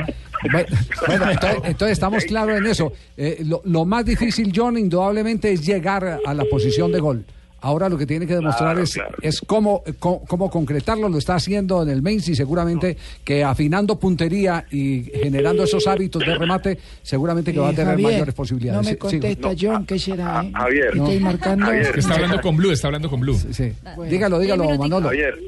[0.52, 0.68] Bueno,
[1.08, 2.92] bueno, entonces, entonces estamos claros en eso.
[3.18, 7.26] Eh, lo, lo más difícil, John, indudablemente es llegar a la posición de gol.
[7.64, 9.16] Ahora lo que tiene que demostrar Claro, es, claro.
[9.22, 11.08] es cómo, cómo, cómo concretarlo.
[11.08, 16.26] Lo está haciendo en el Mainz y seguramente que afinando puntería y generando esos hábitos
[16.26, 18.78] de remate, seguramente que va a Eh, tener Javier, mayores posibilidades.
[18.78, 18.98] No me sí.
[18.98, 20.44] contesta John, ¿qué será?
[20.44, 20.52] eh?
[20.54, 20.88] Javier.
[20.94, 21.26] Estoy No.
[21.26, 21.66] marcando.
[21.66, 21.98] Javier.
[22.00, 23.36] Está hablando con Blue, está hablando con Blue.
[23.52, 23.72] Sí.
[24.10, 25.08] Dígalo, dígalo, Manolo.
[25.08, 25.40] Javier,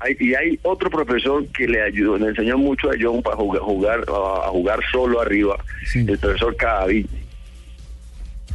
[0.00, 3.62] hay- y hay otro profesor que le ayudó, le enseñó mucho a John para jugar,
[3.62, 5.56] jugar a a jugar solo arriba,
[5.94, 7.06] el profesor Cadavid.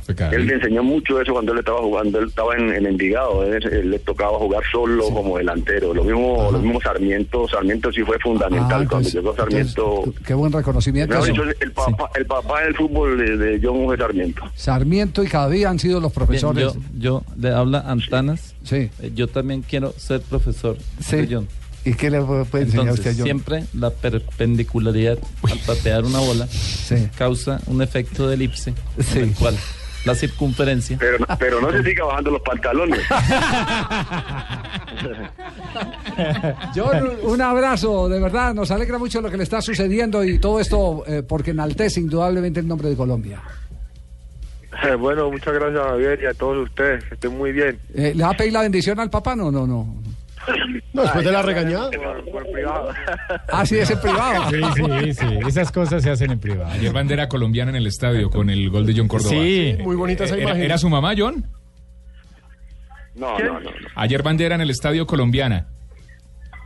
[0.08, 3.66] Él le enseñó mucho eso cuando él estaba jugando, él estaba en, en Envigado, él,
[3.66, 5.94] él le tocaba jugar solo como delantero.
[5.94, 10.04] Lo mismo, lo mismo Sarmiento, Sarmiento sí fue fundamental Ah, cuando llegó Sarmiento.
[10.26, 11.24] Qué buen reconocimiento.
[11.26, 14.44] Dicho, el, papá, el papá del fútbol de, de John fue Sarmiento.
[14.56, 16.74] Sarmiento y cada día han sido los profesores.
[16.76, 18.54] Bien, yo, yo le habla Antanas.
[18.64, 18.90] Sí.
[19.02, 21.18] Eh, yo también quiero ser profesor Sí.
[21.18, 21.48] de John.
[21.84, 23.24] ¿Y qué le puede enseñar Entonces, usted a John?
[23.26, 26.48] siempre la perpendicularidad al patear una bola
[27.18, 28.74] causa un efecto de elipse,
[29.16, 29.56] en el cual
[30.06, 30.98] la circunferencia.
[31.00, 33.02] Pero, pero no se siga bajando los pantalones.
[36.76, 40.60] John, un abrazo, de verdad, nos alegra mucho lo que le está sucediendo y todo
[40.60, 43.42] esto eh, porque enaltece indudablemente el nombre de Colombia.
[45.00, 47.80] bueno, muchas gracias Javier y a todos ustedes, que estén muy bien.
[47.94, 49.36] Eh, ¿Le va a pedir la bendición al papá?
[49.36, 49.96] No, no, no.
[50.94, 51.90] No, después de la regañada.
[52.32, 52.90] Por privado.
[53.50, 54.50] Ah, sí, es en privado.
[54.50, 55.40] Sí, sí, sí.
[55.48, 56.72] Esas cosas se hacen en privado.
[56.72, 59.32] Ayer bandera colombiana en el estadio con el gol de John Córdoba.
[59.32, 59.78] Sí.
[59.82, 60.64] Muy bonita esa ¿Era, imagen.
[60.64, 61.46] era su mamá, John?
[63.16, 63.70] No, no, no.
[63.96, 65.68] Ayer bandera en el estadio colombiana.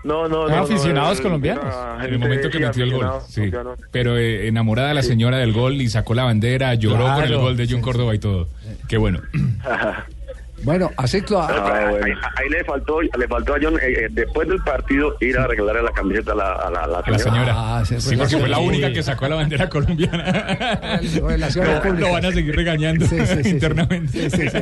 [0.03, 0.55] No, no, ¿Ah, no.
[0.63, 1.65] aficionados no, colombianos?
[1.65, 3.07] no, En el momento que metió el gol.
[3.27, 3.51] Sí.
[3.91, 7.57] Pero eh, enamorada la señora del gol y sacó la bandera, lloró por el gol
[7.57, 8.47] de John Córdoba y todo.
[8.87, 9.21] Qué bueno.
[10.63, 14.59] Bueno, Asiclo, Ah, ahí, ahí le faltó le faltó a John eh, eh, después del
[14.63, 17.53] partido ir a arreglarle la camiseta a la, a la, a la A la señora.
[17.55, 20.99] Ah, sí, sí, porque fue la única que sacó la bandera colombiana.
[21.27, 23.49] Relaciones Lo, van a seguir regañando Sí, sí, sí, sí.
[23.49, 24.29] internamente.
[24.29, 24.59] Sí, sí, sí.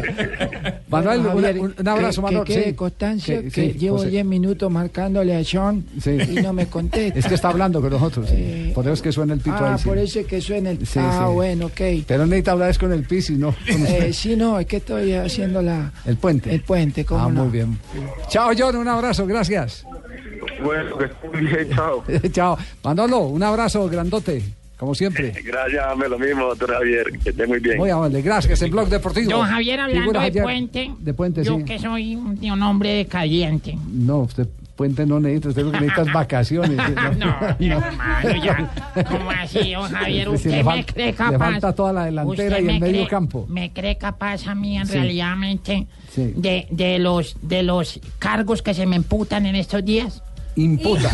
[0.90, 2.44] Manuel, Bueno, Javier, un, un abrazo, que, Manuel.
[2.46, 2.74] Que quede sí.
[2.74, 4.10] constancia que, sí, llevo José.
[4.10, 6.18] 10 minutos marcándole a Sí.
[6.30, 7.18] y no me contesta.
[7.20, 8.30] Es que está hablando con nosotros.
[8.30, 8.72] sí.
[8.74, 9.84] por eso es que suena el pito ah, ahí.
[9.84, 10.86] por eso es que suena el...
[10.86, 11.34] Sí, ah, sí.
[11.34, 11.82] bueno, ok.
[12.08, 13.56] Pero no necesita hablar es con el pis y no.
[13.68, 15.87] Eh, sí, no, es que estoy haciendo la...
[16.06, 16.54] el puente.
[16.54, 17.44] El puente, ¿cómo Ah, no?
[17.44, 17.78] muy bien.
[18.30, 19.86] Chao, John, un abrazo, gracias.
[20.64, 22.04] Bueno, que estés muy bien, chao.
[22.32, 22.58] Chao.
[22.84, 24.42] Manolo, un abrazo grandote,
[24.78, 25.34] como siempre.
[25.44, 27.78] Gracias, hombre, lo mismo, doctor Javier, que esté muy bien.
[27.78, 28.62] Muy amable, gracias.
[28.62, 29.30] En Blog Deportivo.
[29.32, 31.64] Don Javier, hablando de puente, De puente, yo sí.
[31.66, 33.78] que soy un, un hombre de caliente.
[33.92, 34.48] No, usted
[34.78, 36.78] puente no necesita, usted lo que necesita es vacaciones.
[37.18, 38.72] No, mi hermano, ya.
[39.10, 40.30] ¿Cómo así, don Javier?
[40.30, 41.38] ¿Usted le me fal- cree le capaz?
[41.38, 43.46] falta toda la delantera ¿Usted y el me medio cree- campo.
[43.50, 44.94] ¿Me cree capaz a mí, en Sí.
[44.94, 46.32] realidadmente, Sí.
[46.36, 50.24] de, de, los, de los cargos que se me imputan en estos días?
[50.58, 51.10] Imputa.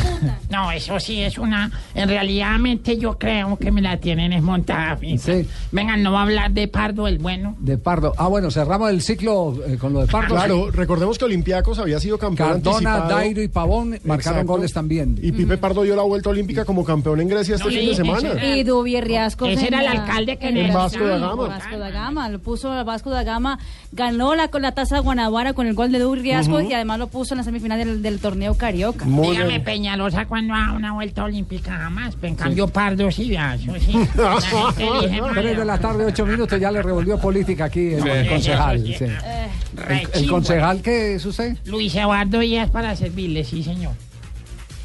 [0.49, 1.71] No, eso sí es una...
[1.95, 4.97] En realidadmente yo creo que me la tienen desmontada.
[4.97, 5.33] fija.
[5.71, 7.55] Venga, no va a hablar de Pardo el bueno.
[7.59, 8.13] De Pardo.
[8.17, 10.33] Ah, bueno, cerramos el ciclo eh, con lo de Pardo.
[10.35, 13.15] Claro, recordemos que Olympiacos había sido campeón Cardona, anticipado.
[13.15, 14.45] Dairo y Pavón marcaron Exacto.
[14.53, 15.19] goles también.
[15.21, 17.95] Y Pipe Pardo dio la vuelta olímpica como campeón en Grecia este No, fin de
[17.95, 18.45] semana.
[18.45, 19.49] Y Dubi Riascos.
[19.49, 21.47] Ese era el alcalde que el Vasco da Vasco Gama.
[21.57, 22.29] Vasco da Gama.
[22.29, 23.59] Lo puso al Vasco da Gama.
[23.91, 26.69] Ganó la, con la taza de Guanabara con el gol de Dubi Riascos Ujú.
[26.71, 29.05] y además lo puso en la semifinal del, del torneo Carioca.
[29.33, 32.15] Dígame, Peñalosa, cuando da una vuelta olímpica jamás.
[32.21, 33.93] En cambio, Pardo sí, vea, eso sí.
[34.15, 38.03] La gente dice, Tres de la tarde, ocho minutos, ya le revolvió política aquí el,
[38.03, 38.09] Sí.
[38.09, 38.79] el concejal.
[38.85, 38.95] Sí.
[38.97, 39.05] sí.
[39.05, 39.47] Eh,
[39.89, 40.33] El, chimbo.
[40.33, 41.57] concejal que es usted?
[41.65, 43.93] Luis Eduardo Díaz para servirle, sí, señor.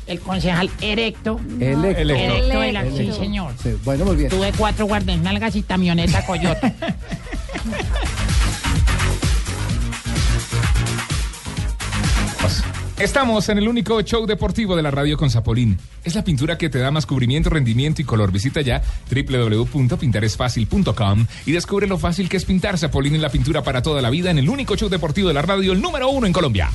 [0.06, 1.38] El concejal erecto.
[1.60, 2.00] Electo.
[2.00, 3.52] Electo de la- sí, señor.
[3.62, 4.30] Sí, bueno, muy bien.
[4.30, 6.72] Tuve cuatro guardenalgas y camioneta Coyote.
[12.98, 15.78] Estamos en el único show deportivo de la radio con Zapolín.
[16.02, 18.32] Es la pintura que te da más cubrimiento, rendimiento y color.
[18.32, 23.82] Visita ya www.pintaresfacil.com y descubre lo fácil que es pintar Zapolín en la pintura para
[23.82, 26.32] toda la vida en el único show deportivo de la radio, el número uno en
[26.32, 26.72] Colombia.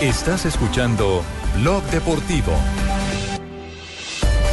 [0.00, 1.22] Estás escuchando
[1.60, 2.58] Blog Deportivo.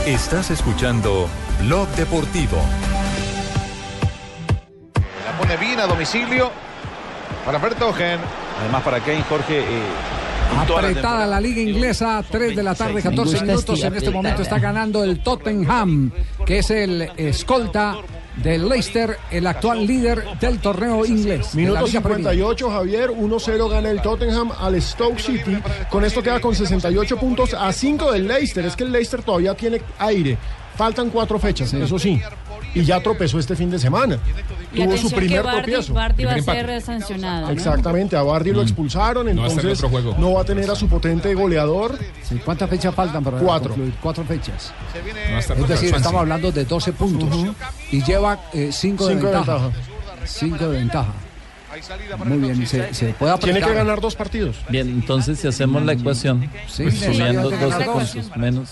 [0.06, 1.28] Estás escuchando
[1.64, 2.64] Blog Deportivo.
[5.26, 6.52] La pone bien a domicilio
[7.44, 8.20] para Vertogen.
[8.62, 9.60] Además, para Kane, Jorge.
[9.60, 9.64] eh,
[10.54, 13.84] la Apretada la liga inglesa, 3 de la tarde, 14 gusta minutos.
[13.84, 14.74] En este momento está apretada.
[14.74, 16.12] ganando el Tottenham,
[16.46, 17.98] que es el escolta
[18.36, 21.56] del Leicester, el actual líder del torneo inglés.
[21.56, 22.34] Minuto Liga Premier.
[22.34, 23.10] 58, Javier.
[23.12, 25.58] 1-0 gana el Tottenham al Stoke City.
[25.90, 28.66] Con esto queda con 68 puntos a 5 del Leicester.
[28.66, 30.38] Es que el Leicester todavía tiene aire.
[30.76, 32.22] Faltan cuatro fechas, eso sí.
[32.74, 34.18] Y ya tropezó este fin de semana.
[34.74, 35.94] Y Tuvo su primer Bardi, tropiezo.
[35.94, 37.48] Bardi va a ser eh, sancionado.
[37.48, 37.52] ¿no?
[37.54, 40.16] Exactamente, a Bardi lo expulsaron, No va entonces juego.
[40.18, 41.98] no va a tener a su potente goleador.
[42.24, 43.70] Sí, ¿Cuántas fechas faltan para Cuatro.
[43.72, 43.94] concluir?
[44.02, 44.72] Cuatro fechas.
[45.30, 47.30] No Es decir, estamos hablando de 12 puntos.
[47.92, 49.58] Y lleva 5 de Cinco de ventaja.
[49.58, 49.72] ventaja.
[50.26, 51.14] 5 de ventaja.
[52.26, 53.70] Muy bien, se, se puede Tiene apretar.
[53.70, 54.58] que ganar dos partidos.
[54.70, 58.10] Bien, entonces si hacemos la ecuación, Sí, pues, necesariamente subiendo ganar 12 dos.
[58.12, 58.70] puntos menos.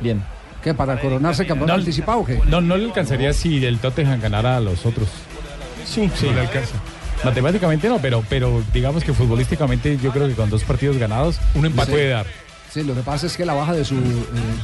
[0.00, 0.22] Bien.
[0.62, 0.74] ¿Qué?
[0.74, 2.40] ¿Para coronarse campeón No, anticipado qué?
[2.46, 5.08] No, no le alcanzaría si el Tottenham ganara a los otros.
[5.84, 6.26] Sí, sí.
[6.26, 6.76] No le alcanza.
[7.24, 11.66] Matemáticamente no, pero, pero digamos que futbolísticamente yo creo que con dos partidos ganados un
[11.66, 12.26] empate puede dar.
[12.72, 14.00] Sí, lo que pasa es que la baja de su eh,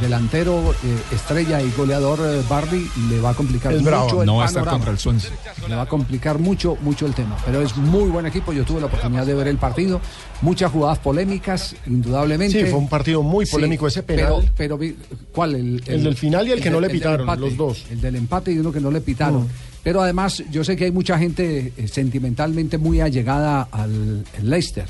[0.01, 0.75] delantero eh,
[1.13, 4.21] estrella y goleador eh, Bardi le va a complicar Es mucho bravo.
[4.23, 5.31] el No va a estar contra el Swansea.
[5.69, 7.37] Le va a complicar mucho, mucho el tema.
[7.45, 8.55] Pero es muy buen equipo.
[8.55, 10.01] Yo tuve la oportunidad de ver el partido.
[10.41, 12.65] Muchas jugadas polémicas, indudablemente.
[12.65, 14.51] Sí, fue un partido muy Sí, polémico ese penal.
[14.57, 14.95] Pero, pero
[15.33, 15.55] ¿cuál?
[15.57, 17.41] El, El del final y el que no le pitaron, empate.
[17.43, 17.85] los dos.
[17.91, 19.47] El del empate y uno que no le pitaron.
[19.83, 24.87] Pero además, yo sé que hay mucha gente sentimentalmente muy allegada al Leicester.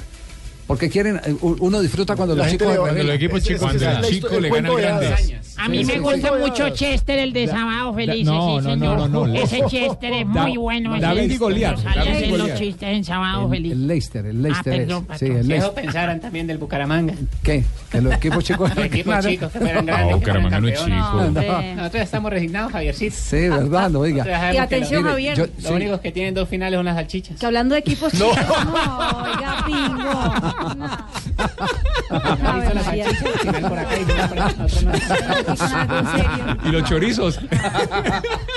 [0.68, 2.76] Porque quieren, eh, uno disfruta cuando La los chicos.
[2.76, 5.10] Cuando el equipo chico- cuando el chico le gana cuento de grandes.
[5.12, 5.54] hadas.
[5.56, 8.98] A mí me gusta mucho Chester, el de Sábado Felices, no, sí, no, señor.
[8.98, 9.34] no, no, no.
[9.34, 11.00] Ese Chester es Da- muy bueno.
[11.00, 13.72] David y Goliat, cuando sale a David y hacer los chistes en Sábado El, Feliz.
[13.72, 14.88] el Leicester, el Leicester.
[15.08, 15.74] Ah, sí, el Eso Leicester.
[15.84, 17.14] pensaran también del Bucaramanga.
[17.42, 17.64] ¿Qué?
[17.90, 18.70] Que los equipos chicos.
[18.76, 20.08] Los equipos chicos fueran grandes.
[20.08, 20.90] que Bucaramanga no es chico.
[20.92, 21.62] No.
[21.76, 23.16] Nosotros estamos resignados, Javiercito.
[23.18, 25.50] Sí, verdad, no, sabemos Y atención, lo- Javier.
[25.62, 27.38] Los únicos que tienen dos finales son las salchichas.
[27.40, 28.36] Que hablando de equipos chicos.
[28.36, 30.57] No, oiga, pingo.
[36.64, 37.38] Y los chorizos.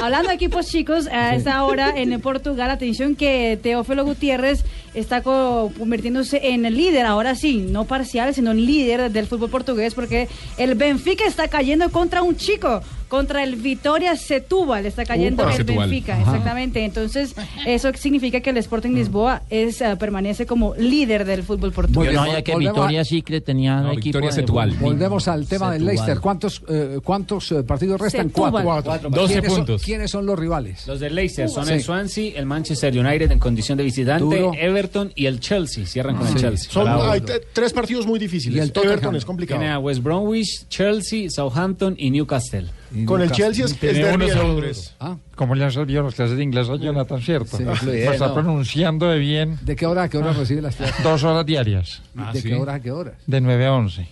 [0.01, 5.71] Hablando de equipos chicos, a esta hora en Portugal, atención que Teófilo Gutiérrez está co-
[5.77, 10.75] convirtiéndose en el líder, ahora sí, no parcial, sino líder del fútbol portugués, porque el
[10.75, 14.85] Benfica está cayendo contra un chico, contra el Vitoria Setúbal.
[14.85, 15.51] Está cayendo Upa.
[15.51, 15.89] el Setúbal.
[15.89, 16.21] Benfica, Ajá.
[16.31, 16.85] exactamente.
[16.85, 17.35] Entonces,
[17.67, 22.13] eso significa que el Sporting Lisboa es, eh, permanece como líder del fútbol portugués.
[22.13, 24.71] Yo no sabía que volvemos Victoria Secret tenía No, equipo Victoria Setúbal.
[24.79, 25.83] Volvemos al tema del.
[25.85, 26.21] Leicester.
[26.21, 28.29] ¿Cuántos, eh, cuántos eh, partidos restan?
[28.29, 28.63] Setúbal.
[28.63, 28.83] Cuatro.
[28.85, 29.09] Cuatro.
[29.09, 29.81] Doce ¿Quiénes son- puntos.
[29.83, 30.87] ¿Quiénes son los rivales?
[30.87, 31.73] Los del Leicester son Sí.
[31.73, 34.53] el Swansea, el Manchester United en condición de visitante, Duro.
[34.57, 35.85] Everton y el Chelsea.
[35.85, 36.35] Cierran con el.
[36.35, 36.71] Chelsea.
[36.71, 37.03] Son, Bravo.
[37.11, 37.21] hay
[37.51, 38.55] tres partidos muy difíciles.
[38.57, 38.71] Y el.
[38.85, 39.59] Everton es complicado.
[39.59, 42.67] Tiene a West Bromwich, Chelsea, Southampton y Newcastle.
[42.93, 43.31] Y Con el.
[43.31, 44.47] Chelsea es, es Tiene derbi uno de solo.
[44.49, 44.95] Londres.
[44.99, 47.57] Ah, Como le han servido las clases de inglés a Jonathan, ¿cierto?
[47.57, 47.63] Sí.
[47.63, 51.03] Lo está pronunciando de bien ¿De qué hora a qué hora recibe las clases?
[51.03, 52.49] dos horas diarias, Ah, ¿De sí.
[52.49, 53.13] qué hora a qué hora?
[53.25, 54.07] de 9 a 11.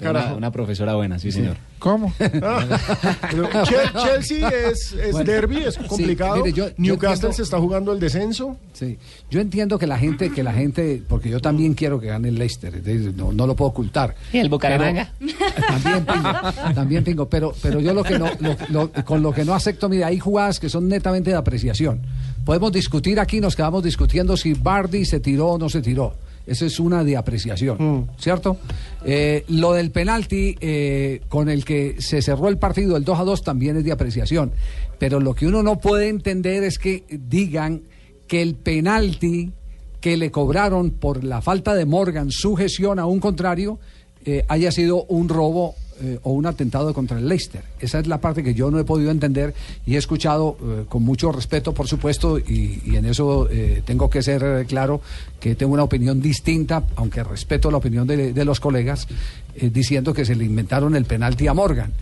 [0.00, 1.56] Ah, Una, profesora buena, sí, señor.
[1.78, 2.12] ¿Cómo?
[4.04, 5.30] Chelsea es, es Bueno.
[5.32, 6.36] derby, es Sí, complicado.
[6.36, 8.56] mire, yo- yo Newcastle entiendo- se está jugando el descenso.
[8.72, 8.98] Sí,
[9.30, 12.36] yo entiendo que la gente, que la gente, porque yo también quiero que gane el
[12.36, 12.80] Leicester,
[13.16, 14.14] no, no lo puedo ocultar.
[14.32, 15.12] ¿Y el Bucaramanga?
[15.68, 16.32] También pingo,
[16.74, 19.88] también pingo, pero, pero yo lo que no, lo- lo- con lo que no acepto,
[19.88, 22.00] mira, hay jugadas que son netamente de apreciación.
[22.44, 26.14] Podemos discutir aquí, nos quedamos discutiendo si Bardi se tiró o no se tiró.
[26.46, 28.56] Eso es una de apreciación, ¿cierto?
[29.04, 33.24] Eh, lo del penalti eh, con el que se cerró el partido, el 2 a
[33.24, 34.52] 2, también es de apreciación.
[34.98, 37.82] Pero lo que uno no puede entender es que digan
[38.26, 39.52] que el penalti
[40.00, 43.78] que le cobraron por la falta de Morgan, su gestión a un contrario,
[44.24, 47.62] eh, haya sido un robo eh, o un atentado contra el Leicester.
[47.78, 49.54] Esa es la parte que yo no he podido entender
[49.86, 54.20] y he escuchado eh, con mucho respeto, por supuesto, y, en eso eh, tengo que
[54.20, 55.00] ser claro
[55.38, 59.06] que tengo una opinión distinta, aunque respeto la opinión de, de los colegas,
[59.54, 61.92] diciendo que se le inventaron el penalti a Morgan.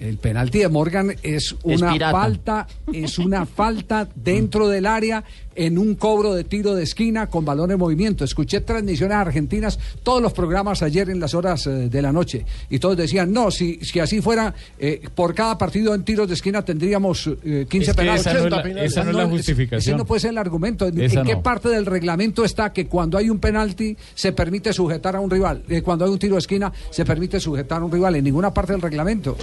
[0.00, 5.22] El penalti de Morgan es una falta, es una falta dentro del área
[5.54, 8.24] en un cobro de tiro de esquina con balón en movimiento.
[8.24, 12.78] Escuché transmisiones argentinas, todos los programas ayer en las horas eh, de la noche, y
[12.78, 16.64] todos decían, no, si, si así fuera, eh, por cada partido en tiros de esquina
[16.64, 18.20] tendríamos eh, 15 Es que penales.
[18.22, 18.92] esa no es la- 80 penales.
[18.92, 19.78] esa no es la ese- justificación.
[19.94, 20.86] Ese no puede ser el argumento.
[20.86, 21.42] ¿En, qué no.
[21.42, 25.62] parte del reglamento está que cuando hay un penalti se permite sujetar a un rival?
[25.68, 28.16] Eh, cuando hay un tiro de esquina se permite sujetar a un rival.
[28.16, 29.36] En ninguna parte del reglamento.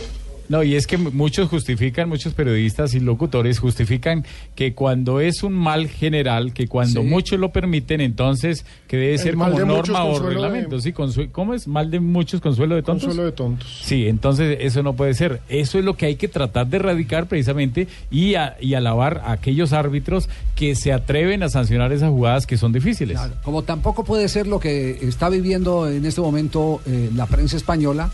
[0.49, 5.53] No, y es que muchos justifican, muchos periodistas y locutores justifican que cuando es un
[5.53, 7.07] mal general, que cuando Sí.
[7.07, 10.36] muchos lo permiten, entonces que debe ser mal como de muchos, norma o consuelo de-
[10.47, 10.79] reglamento.
[10.79, 10.93] Sí,
[11.31, 11.67] ¿Cómo es?
[11.67, 13.05] Mal de muchos, consuelo de tontos.
[13.07, 13.81] Consuelo de tontos.
[13.83, 15.41] Sí, entonces eso no puede ser.
[15.49, 19.33] Eso es lo que hay que tratar de erradicar precisamente y, a- y alabar a
[19.33, 23.17] aquellos árbitros que se atreven a sancionar esas jugadas que son difíciles.
[23.17, 27.57] Claro, como tampoco puede ser lo que está viviendo en este momento eh, la prensa
[27.57, 28.12] española.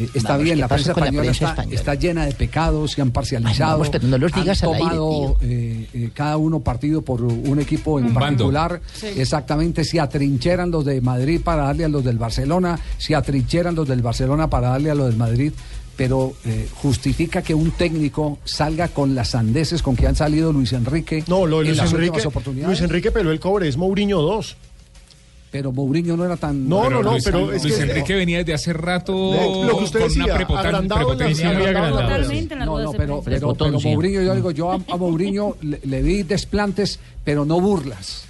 [0.00, 1.74] Eh, está Vamos, bien, ¿qué la prensa la española, prensa está, española?
[1.74, 4.74] está llena de pecados, se han parcializado, Ay, vamos, pero no los han digas al
[4.74, 8.80] aire, tomado eh, eh, cada uno partido por un equipo en Un particular.
[8.94, 9.06] Sí.
[9.16, 13.86] Exactamente, se atrincheran los de Madrid para darle a los del Barcelona, se atrincheran los
[13.88, 15.52] del Barcelona para darle a los del Madrid.
[15.96, 20.72] Pero eh, justifica que un técnico salga con las sandeces con que han salido Luis
[20.72, 22.10] Enrique No, lo de en Luis las Enrique.
[22.10, 22.68] últimas oportunidades.
[22.68, 24.56] Luis Enrique peló el cobre, es Mourinho 2.
[25.50, 26.68] Pero Mourinho no era tan.
[26.68, 29.78] No, no, no, Luis, pero es Luis que- Enrique venía desde hace rato Lo- lo
[29.78, 31.52] que usted con decía, una prepotan- la- prepotencia.
[31.52, 33.80] la- Totalmente en No, no, pero, pero, pero.
[33.80, 38.24] Mourinho, yo digo, yo a, a Mourinho le, le vi desplantes, pero no burlas.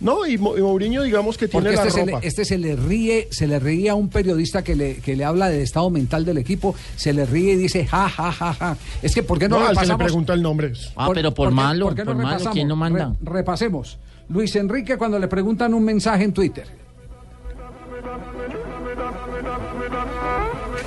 [0.00, 2.20] No, y, Mo- y Mourinho, digamos que tiene Porque la este se, ropa.
[2.20, 5.24] le, este se le ríe, se le ríe a un periodista que le, que le
[5.24, 8.76] habla del estado mental del equipo, se le ríe y dice ja, ja, ja, ja.
[9.02, 10.04] Es que, ¿por qué no, no, al que le repasamos?
[10.04, 10.72] pregunta el nombre.
[10.94, 12.54] Ah, pero por qué- malo, qué no por malo, repasamos?
[12.54, 13.14] ¿quién lo manda?
[13.22, 13.98] Re- repasemos.
[14.28, 16.66] Luis Enrique cuando le preguntan un mensaje en Twitter.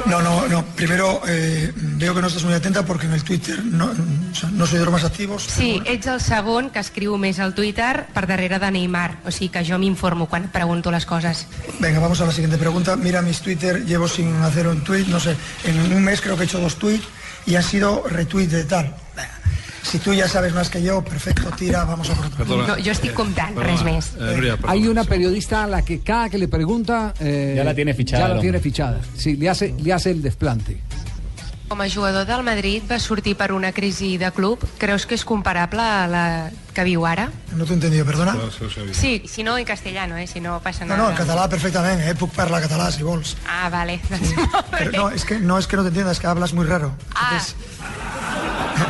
[0.05, 0.65] No, no, no.
[0.75, 4.49] Primero, eh, veo que no estás muy atenta porque en el Twitter no, o sea,
[4.51, 5.43] no soy de los más activos.
[5.43, 9.21] Sí, ets el segon que escriu més al Twitter per darrere de Neymar.
[9.25, 11.45] O sigui que jo m'informo quan pregunto les coses.
[11.79, 12.95] Venga, vamos a la siguiente pregunta.
[12.95, 16.43] Mira mis Twitter, llevo sin hacer un tweet, no sé, en un mes creo que
[16.43, 17.07] he hecho dos tweets
[17.45, 18.95] y han sido retweet de tal.
[19.15, 19.39] Venga,
[19.83, 22.67] Si tú ya sabes más que yo, perfecto, tira, vamos a por otro.
[22.67, 24.11] No, jo estic comptant, res més.
[24.67, 27.13] Hay una periodista a la que cada que le pregunta...
[27.19, 29.01] eh, Ya la tiene fichada, Ya la tiene fichada.
[29.17, 30.77] Sí, le hace, le hace el desplante.
[31.71, 34.59] Com a jugador del Madrid va sortir per una crisi de club.
[34.77, 36.23] Creus que és comparable a la
[36.75, 37.29] que viu ara?
[37.55, 38.33] No t'he entendido, perdona?
[38.91, 40.27] Sí, si no en castellano, eh?
[40.27, 41.03] si no passa No, nada.
[41.05, 42.13] no, en català perfectament, eh?
[42.19, 43.37] Puc parlar català si vols.
[43.47, 44.01] Ah, vale.
[44.77, 46.91] Pero no, es que no es que no te entiendas, es que hablas muy raro.
[47.15, 47.39] Ah,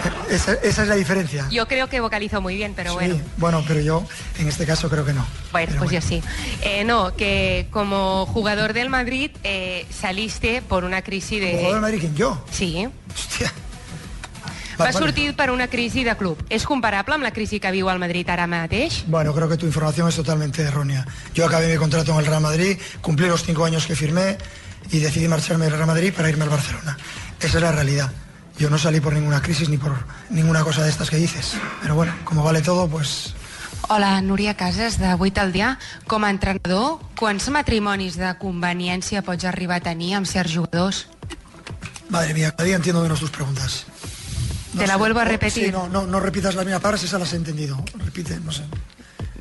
[0.31, 1.47] Esa, esa es la diferencia.
[1.51, 3.15] yo creo que vocalizo muy bien, pero bueno.
[3.15, 4.05] Sí, bueno, pero yo
[4.39, 5.25] en este caso creo que no.
[5.51, 6.23] Bueno, pues yo sí.
[6.61, 11.51] Eh, no, que como jugador del Madrid eh, saliste por una crisis de...
[11.51, 12.45] ¿Como jugador del Madrid quién, yo?
[12.49, 12.87] Sí.
[13.09, 13.51] Hòstia.
[14.79, 14.97] Va vale.
[14.97, 16.39] sortir per una crisi de club.
[16.49, 19.03] És comparable amb la crisi que viu el Madrid ara mateix?
[19.05, 21.05] Bueno, creo que tu información es totalmente errónea.
[21.35, 24.37] Yo acabé mi contrato en el Real Madrid, cumplí los cinco años que firmé
[24.89, 26.97] y decidí marcharme del Real Madrid para irme al Barcelona.
[27.39, 28.11] Esa es la realidad.
[28.57, 29.93] Yo no salí por ninguna crisis ni por
[30.29, 31.55] ninguna cosa de estas que dices.
[31.81, 33.33] Pero bueno, como vale todo, pues
[33.89, 35.79] Hola, Núria Casas, de 8 al dia.
[36.07, 41.07] Com a entrenador, quants matrimonis de conveniència pots arribar a tenir amb certs jugadors?
[42.07, 43.85] Madre mía, cada día entiendo menos tus preguntas.
[44.77, 45.65] Te la vuelvo a repetir.
[45.65, 47.83] Sí, no, no, no repitas las mismas palabras, esas las he entendido.
[47.95, 48.63] Repite, no sé.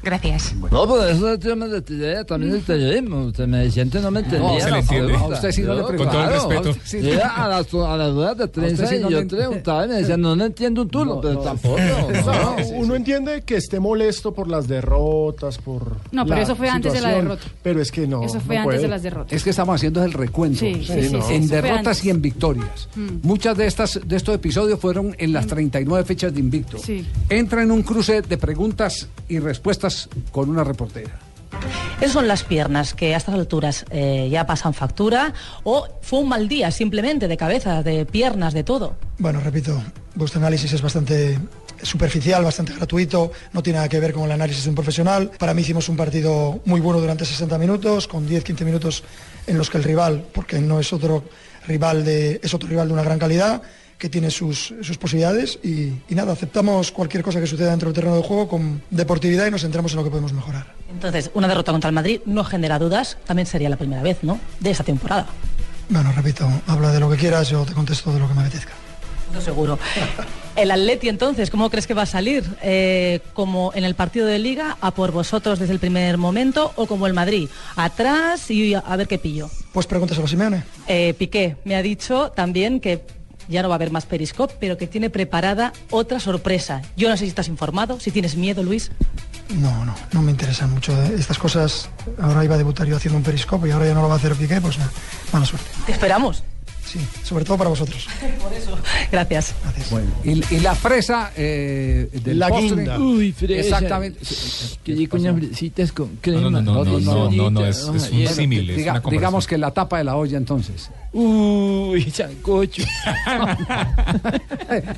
[0.03, 0.55] Gracias.
[0.71, 3.27] No, pues eso yo me retiré también del periodismo.
[3.27, 4.61] Usted me decía no me entendía.
[4.61, 5.15] se le entiende.
[5.17, 6.69] A usted sí no le Con todo el respeto.
[6.69, 9.85] a usted- Llega a las, a las ruedas de prensa sí y no yo preguntaba
[9.85, 11.79] y me decían, no, no entiendo un turno, pero tampoco.
[11.79, 12.57] No, no.
[12.77, 15.97] uno entiende que esté molesto por las derrotas, por.
[16.13, 17.43] No, pero la eso fue antes de la derrota.
[17.63, 18.23] Pero es que no.
[18.23, 19.33] Eso fue no antes de las derrotas.
[19.33, 20.61] Es que estamos haciendo el recuento.
[20.61, 21.23] Sí, sí, sí, ¿no?
[21.23, 22.89] sí, en derrotas y en victorias.
[22.95, 23.27] Mm.
[23.27, 26.79] Muchas de estas de estos episodios fueron en las 39 fechas de invicto.
[26.79, 27.07] Sí.
[27.29, 29.90] Entra en un cruce de preguntas y respuestas
[30.31, 31.19] con una reportera.
[32.01, 35.35] Esas son las piernas que a estas alturas eh, ya pasan factura
[35.65, 38.97] o fue un mal día simplemente de cabeza, de piernas, de todo.
[39.19, 39.83] Bueno, repito,
[40.15, 41.39] vuestro análisis es bastante
[41.83, 45.31] superficial, bastante gratuito, no tiene nada que ver con el análisis de un profesional.
[45.39, 49.05] Para mí hicimos un partido muy bueno durante 60 minutos, con 10-15 minutos
[49.47, 51.25] en los que el rival, porque no es otro
[51.67, 53.63] rival de, es otro rival de una gran calidad,
[54.01, 57.95] que tiene sus, sus posibilidades y, y nada, aceptamos cualquier cosa que suceda dentro del
[57.95, 60.75] terreno de juego con deportividad y nos centramos en lo que podemos mejorar.
[60.91, 64.41] Entonces, una derrota contra el Madrid no genera dudas, también sería la primera vez, ¿no?
[64.59, 65.27] De esa temporada.
[65.91, 68.73] Bueno, repito, habla de lo que quieras, yo te contesto de lo que me apetezca.
[69.35, 69.79] No seguro.
[70.57, 72.43] El Atleti, entonces, ¿cómo crees que va a salir?
[72.63, 76.87] Eh, ¿Como en el partido de Liga, a por vosotros desde el primer momento, o
[76.87, 77.49] como el Madrid?
[77.77, 79.51] Atrás y a, a ver qué pillo.
[79.73, 80.65] Pues pregúntaselo a Simeone.
[80.89, 83.05] Eh, Piqué me ha dicho también que
[83.51, 86.83] ya no va a haber más Periscope, pero que tiene preparada otra sorpresa.
[86.97, 88.91] Yo no sé si estás informado, si tienes miedo, Luis.
[89.51, 91.91] No, no, no me interesan mucho eh, estas cosas.
[92.21, 94.17] Ahora iba a debutar yo haciendo un periscopio y ahora ya no lo va a
[94.19, 94.91] hacer Piqué, pues nada,
[95.33, 95.69] mala suerte.
[95.87, 96.45] Te esperamos.
[96.91, 98.07] Sí, sobre todo para vosotros.
[98.43, 98.77] Por eso.
[99.13, 99.55] Gracias.
[99.91, 102.69] Bueno, y, y la fresa eh, del La postre.
[102.77, 102.99] guinda.
[102.99, 103.61] Uy, fresa.
[103.61, 104.19] Exactamente.
[104.83, 106.41] Que llegue con fresitas con crema.
[106.41, 109.71] No, no, no, no, no, no, no, es- es un símil, Diga- digamos que la
[109.71, 110.91] tapa de la olla entonces.
[111.13, 112.83] Uy, sancocho.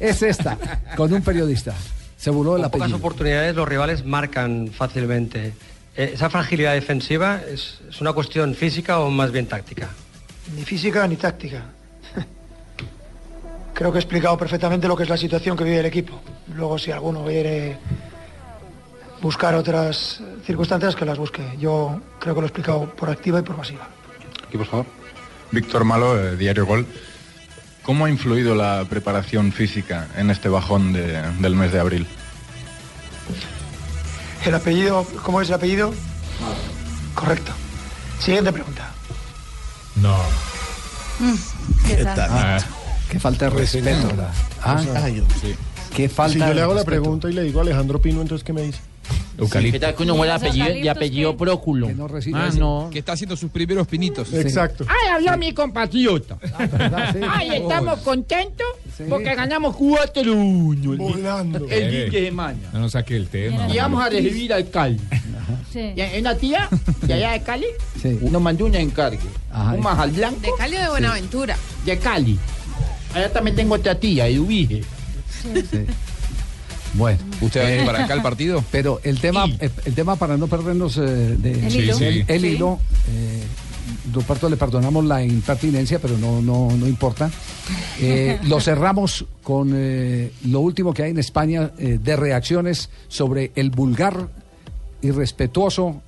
[0.00, 0.58] es esta,
[0.96, 1.74] con un periodista.
[2.16, 5.52] Se burló del Con pocas oportunidades los rivales marcan fácilmente.
[5.96, 9.90] Eh, ¿Esa fragilidad defensiva es, es una cuestión física o más bien táctica?
[10.56, 11.64] Ni física ni táctica.
[13.74, 16.20] Creo que he explicado perfectamente lo que es la situación que vive el equipo.
[16.54, 17.78] Luego, si alguno quiere
[19.20, 21.42] buscar otras circunstancias, que las busque.
[21.58, 23.88] Yo creo que lo he explicado por activa y por pasiva.
[24.46, 24.86] Aquí, por favor.
[25.50, 26.86] Víctor Malo, eh, Diario Gol.
[27.82, 32.06] ¿Cómo ha influido la preparación física en este bajón de- del mes de abril?
[34.44, 35.92] El apellido, ¿cómo es el apellido?
[37.14, 37.52] Correcto.
[38.18, 38.90] Siguiente pregunta.
[39.96, 40.16] No.
[41.86, 42.20] ¿Qué tal?
[42.30, 42.58] Ah,
[43.12, 44.06] qué falta de respeto.
[44.08, 44.30] ¿verdad?
[44.62, 45.54] Ah, O sea, sí.
[45.94, 47.02] Qué falta Si yo le hago la respeto.
[47.02, 48.78] pregunta y le digo a Alejandro Pino, entonces ¿qué me dice?
[49.50, 51.88] ¿Qué tal que uno huele apellido, y apellido Próculo?
[52.34, 52.88] ah, no.
[52.92, 54.32] Que está haciendo sus primeros pinitos.
[54.32, 54.84] Exacto.
[54.88, 56.38] Ay, habló mi compatriota.
[57.30, 58.66] Ay, estamos contentos
[59.08, 60.96] porque ganamos 4-1.
[60.96, 61.66] Volando.
[61.68, 62.68] El Quique de Maña.
[62.72, 63.68] No nos saque el tema.
[63.68, 65.00] Y vamos a recibir al Cali.
[65.72, 65.92] Sí.
[66.18, 66.68] Una tía
[67.02, 67.66] de allá de Cali
[68.00, 68.18] Sí.
[68.30, 69.18] nos mandó un encargue.
[69.50, 69.72] Ajá.
[69.74, 71.56] Un majal blanco ¿De Cali o de Buenaventura?
[71.84, 72.38] de Cali.
[73.14, 74.82] Allá también tengo otra tía, de Ubige.
[75.42, 75.86] Sí.
[76.94, 77.18] Bueno.
[77.40, 78.62] ¿Usted va a venir para acá al partido?
[78.70, 81.92] Pero el tema, el, el tema para no perdernos eh, de, El hilo.
[81.92, 83.42] el, Sí, el hilo, eh,
[84.12, 87.30] Ruperto le perdonamos la impertinencia, pero no, no, no importa.
[88.00, 93.52] Eh, lo cerramos con eh, lo último que hay en España eh, de reacciones sobre
[93.54, 94.28] el vulgar,
[95.02, 96.02] irrespetuoso,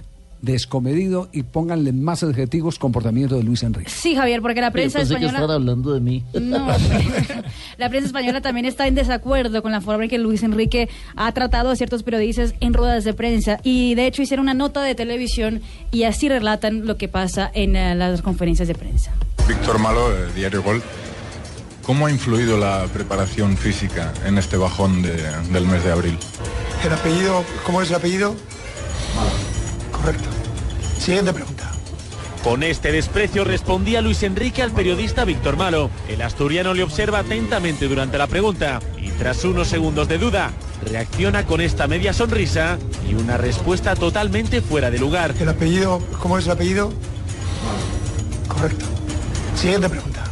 [0.44, 3.90] descomedido y pónganle más adjetivos comportamiento de Luis Enrique.
[3.90, 5.38] Sí, Javier, porque la prensa Yo pensé que española...
[5.44, 6.24] estaban hablando de mí.
[6.40, 6.66] No,
[7.78, 11.32] la prensa española también está en desacuerdo con la forma en que Luis Enrique ha
[11.32, 14.94] tratado a ciertos periodistas en ruedas de prensa y de hecho hicieron una nota de
[14.94, 19.12] televisión y así relatan lo que pasa en eh, las conferencias de prensa.
[19.48, 20.82] Víctor Malo, Diario Gol.
[21.84, 25.22] ¿Cómo ha influido la preparación física en este bajón de-
[25.52, 26.16] del mes de abril?
[26.82, 28.34] El apellido, ¿cómo es el apellido?
[29.92, 30.28] Correcto.
[31.04, 31.70] Siguiente pregunta.
[32.42, 35.90] Con este desprecio respondía Luis Enrique al periodista Víctor Malo.
[36.08, 40.50] El asturiano le observa atentamente durante la pregunta y tras unos segundos de duda,
[40.90, 45.34] reacciona con esta media sonrisa y una respuesta totalmente fuera de lugar.
[45.38, 46.90] El apellido, ¿cómo es el apellido?
[48.48, 48.86] Correcto.
[49.56, 50.24] Siguiente pregunta.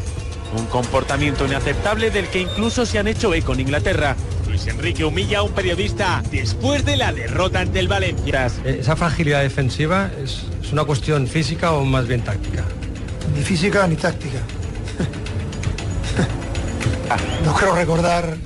[0.56, 4.16] Un comportamiento inaceptable del que incluso se han hecho eco en Inglaterra.
[4.62, 8.46] Luis Enrique humilla a un periodista después de la derrota ante el Valencia.
[8.64, 12.62] ¿Esa fragilidad defensiva es, es una cuestión física o más bien táctica?
[13.34, 14.38] Ni física ni táctica.
[17.44, 18.36] No creo recordar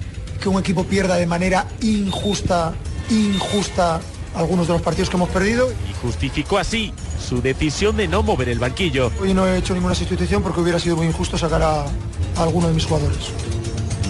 [0.41, 2.73] que un equipo pierda de manera injusta,
[3.11, 4.01] injusta
[4.35, 5.71] algunos de los partidos que hemos perdido.
[5.71, 9.13] Y justificó así su decisión de no mover el banquillo.
[9.21, 12.69] Hoy no he hecho ninguna sustitución porque hubiera sido muy injusto sacar a, a alguno
[12.69, 13.19] de mis jugadores.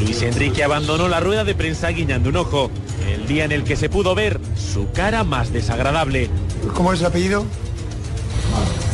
[0.01, 2.71] Luis Enrique abandonó la rueda de prensa guiñando un ojo,
[3.09, 6.29] el día en el que se pudo ver su cara más desagradable.
[6.75, 7.45] ¿Cómo es el apellido?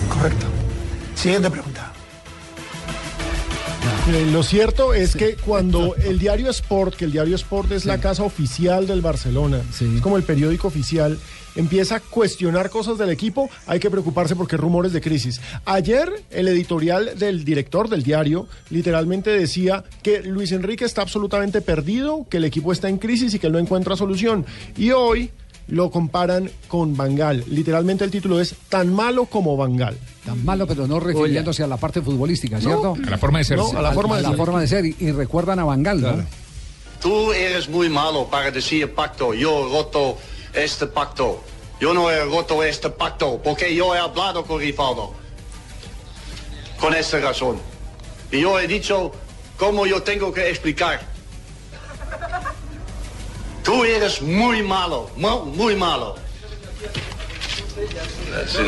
[0.09, 0.47] Correcto.
[1.15, 1.72] Siguiente pregunta.
[4.13, 7.99] Eh, Lo cierto es que cuando el diario Sport, que el diario Sport es la
[7.99, 11.19] casa oficial del Barcelona, es como el periódico oficial,
[11.57, 15.41] empieza a cuestionar cosas del equipo, hay que preocuparse porque hay rumores de crisis.
[15.65, 22.27] Ayer el editorial del director del diario literalmente decía que Luis Enrique está absolutamente perdido,
[22.29, 24.45] que el equipo está en crisis y que él no encuentra solución.
[24.77, 25.31] Y hoy
[25.69, 27.45] lo comparan con Bangal.
[27.49, 29.97] Literalmente el título es Tan malo como Bangal.
[30.25, 32.95] Tan malo, pero no refiriéndose a la parte futbolística, ¿cierto?
[33.07, 33.57] A la forma de ser.
[33.59, 34.37] No, a la forma de la ser.
[34.39, 34.87] forma de ser.
[34.87, 36.25] Y, y recuerdan a Bangal, ¿no?
[37.01, 39.35] Tú eres muy malo para decir pacto.
[39.35, 40.17] Yo roto
[40.55, 41.43] este pacto.
[41.81, 45.13] Yo no he roto este pacto porque yo he hablado con Rivaldo.
[46.79, 47.59] Con esa razón.
[48.31, 49.11] Y yo he dicho
[49.59, 51.01] cómo yo tengo que explicar.
[53.65, 56.15] Tú eres muy malo, mu- muy malo.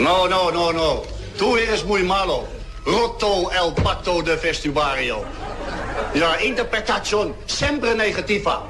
[0.01, 1.03] No, no, no, no.
[1.39, 2.45] Tú eres muy malo.
[2.85, 5.23] Roto el pacto de vestuario.
[6.15, 8.69] La interpretación siempre negativa.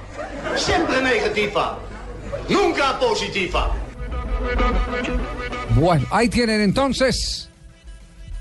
[0.57, 1.79] Siempre negativa.
[2.49, 3.71] Nunca positiva.
[5.71, 7.49] Bueno, ahí tienen entonces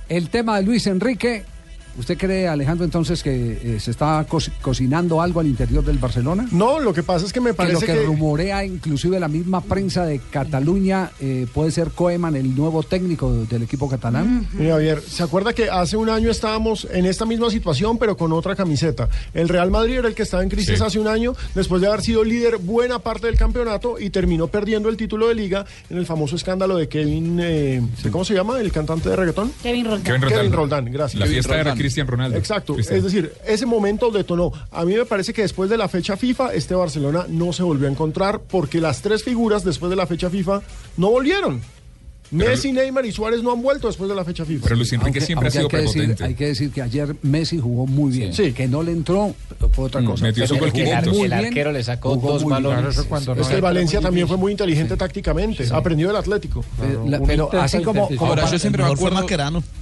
[0.09, 1.45] el tema de Luis Enrique.
[1.97, 6.47] ¿Usted cree, Alejandro, entonces que eh, se está co- cocinando algo al interior del Barcelona?
[6.51, 8.03] No, lo que pasa es que me Que lo parece que, que...
[8.05, 13.63] rumorea inclusive la misma prensa de Cataluña eh, puede ser Koeman el nuevo técnico del
[13.63, 14.47] equipo catalán.
[14.53, 18.33] Mira, Javier, ¿se acuerda que hace un año estábamos en esta misma situación, pero con
[18.33, 19.07] otra camiseta?
[19.33, 20.83] El Real Madrid era el que estaba en crisis Sí.
[20.83, 24.89] hace un año, después de haber sido líder buena parte del campeonato y terminó perdiendo
[24.89, 27.81] el título de liga en el famoso escándalo de Kevin, eh,
[28.11, 28.59] ¿cómo se llama?
[28.59, 29.51] El cantante de reggaetón.
[29.61, 30.03] Kevin Roldán.
[30.03, 30.39] Kevin Roldán.
[30.39, 31.19] Kevin Roldán, gracias.
[31.19, 31.77] La Kevin fiesta era Roldán.
[31.83, 32.37] Cristian Ronaldo.
[32.37, 32.97] Exacto, Cristian.
[32.97, 34.51] es decir, ese momento detonó.
[34.71, 37.87] A mí me parece que después de la fecha FIFA, este Barcelona no se volvió
[37.87, 40.61] a encontrar porque las tres figuras después de la fecha FIFA
[40.97, 41.61] no volvieron.
[42.35, 44.63] Pero- Messi, Neymar y Suárez no han vuelto después de la fecha FIFA.
[44.63, 46.23] Pero Luis Enrique siempre ha sido hay que decir- prepotente.
[46.23, 48.33] hay que decir que ayer Messi jugó muy bien.
[48.33, 48.53] Sí.
[48.53, 49.35] Que no le entró
[49.73, 50.23] fue otra Mm, cosa.
[50.25, 52.95] metió su gol El bien, arquero le sacó jugó dos balones.
[52.95, 55.65] Claro, eso Es que el Valencia también fue muy inteligente tácticamente.
[55.71, 56.65] Aprendió del Atlético.
[57.05, 59.27] La- pero así como, como Ahora, para- yo siempre me acuerdo...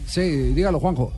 [0.07, 1.13] Sí, dígalo, Juanjo.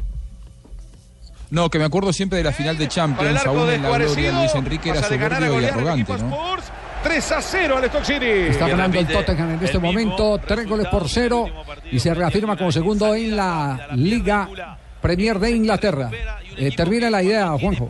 [1.53, 4.39] No, que me acuerdo siempre de la final de Champions, aún en la gloria de
[4.39, 6.55] Luis Enrique era soberbio y arrogante, ¿no?
[7.03, 8.25] 3 a 0 al Stock City.
[8.25, 11.45] Está ganando el Tottenham en este momento, tres goles por cero
[11.91, 14.49] y se reafirma como segundo en la Liga
[14.99, 16.09] Premier de Inglaterra.
[16.57, 17.87] Eh, termina la idea, Juanjo.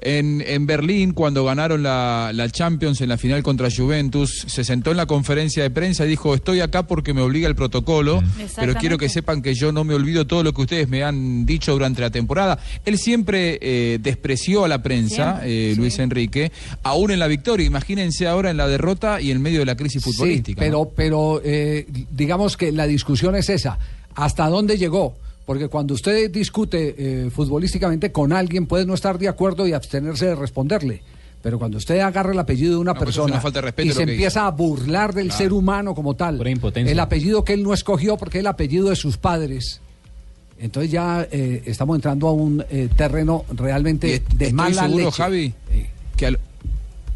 [0.00, 4.92] En, en Berlín, cuando ganaron la, la Champions en la final contra Juventus, se sentó
[4.92, 8.44] en la conferencia de prensa y dijo, estoy acá porque me obliga el protocolo, pero
[8.44, 8.80] Exactamente.
[8.80, 11.72] quiero que sepan que yo no me olvido todo lo que ustedes me han dicho
[11.72, 12.58] durante la temporada.
[12.84, 16.52] Él siempre eh, despreció a la prensa, eh, Luis Enrique,
[16.84, 17.66] aún en la victoria.
[17.66, 20.60] Imagínense ahora en la derrota y en medio de la crisis Sí, futbolística.
[20.68, 20.90] ¿no?
[20.90, 23.78] pero, pero eh, digamos que la discusión es esa.
[24.14, 25.16] ¿Hasta dónde llegó?
[25.48, 30.26] Porque cuando usted discute eh, futbolísticamente con alguien, puede no estar de acuerdo y abstenerse
[30.26, 31.00] de responderle.
[31.42, 33.88] Pero cuando usted agarra el apellido de una No, pues persona una falta de respeto
[33.88, 35.38] y se empieza a burlar del Claro.
[35.38, 38.96] ser humano como tal, el apellido que él no escogió porque es el apellido de
[38.96, 39.80] sus padres,
[40.58, 45.16] entonces ya eh, estamos entrando a un eh, terreno realmente de estoy mala seguro, leche.
[45.16, 45.54] Javi,
[46.14, 46.38] que al-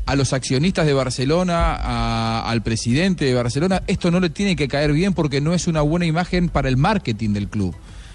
[0.06, 4.68] a los accionistas de Barcelona, a- al presidente de Barcelona, esto no le tiene que
[4.68, 7.74] caer bien porque no es una buena imagen para el marketing del club.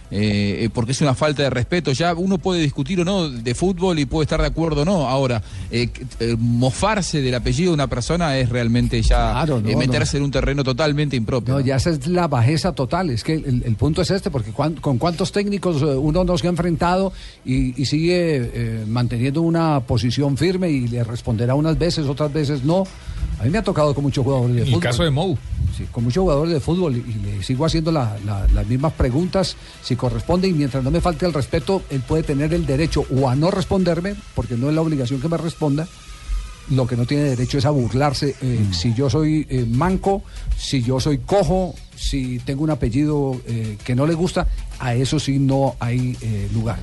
[0.09, 1.91] Eh, eh, porque es una falta de respeto.
[1.91, 5.09] Ya uno puede discutir o no de fútbol y puede estar de acuerdo o no.
[5.09, 5.89] Ahora, eh,
[6.21, 10.19] eh, mofarse del apellido de una persona es realmente ya Claro, no, eh, meterse no.
[10.19, 11.55] en un terreno totalmente impropio.
[11.55, 13.09] No, ya esa es la bajeza total.
[13.09, 16.47] Es que el, el punto es este, porque cuan- con cuántos técnicos uno no se
[16.47, 17.11] ha enfrentado
[17.43, 22.63] y, y sigue eh, manteniendo una posición firme y le responderá unas veces, otras veces
[22.63, 22.85] no.
[23.39, 24.81] A mí me ha tocado con muchos jugadores de El fútbol.
[24.81, 25.37] caso de Mou.
[25.77, 28.93] Sí, con muchos jugadores de fútbol y, y le sigo haciendo la- la- las mismas
[28.93, 33.05] preguntas si corresponde y mientras no me falte el respeto, él puede tener el derecho
[33.15, 35.87] o a no responderme, porque no es la obligación que me responda,
[36.69, 38.35] lo que no tiene derecho es a burlarse.
[38.41, 40.23] eh, Si yo soy eh, manco,
[40.57, 44.47] si yo soy cojo, si tengo un apellido eh, que no le gusta,
[44.79, 46.15] a eso sí no hay
[46.53, 46.79] lugar.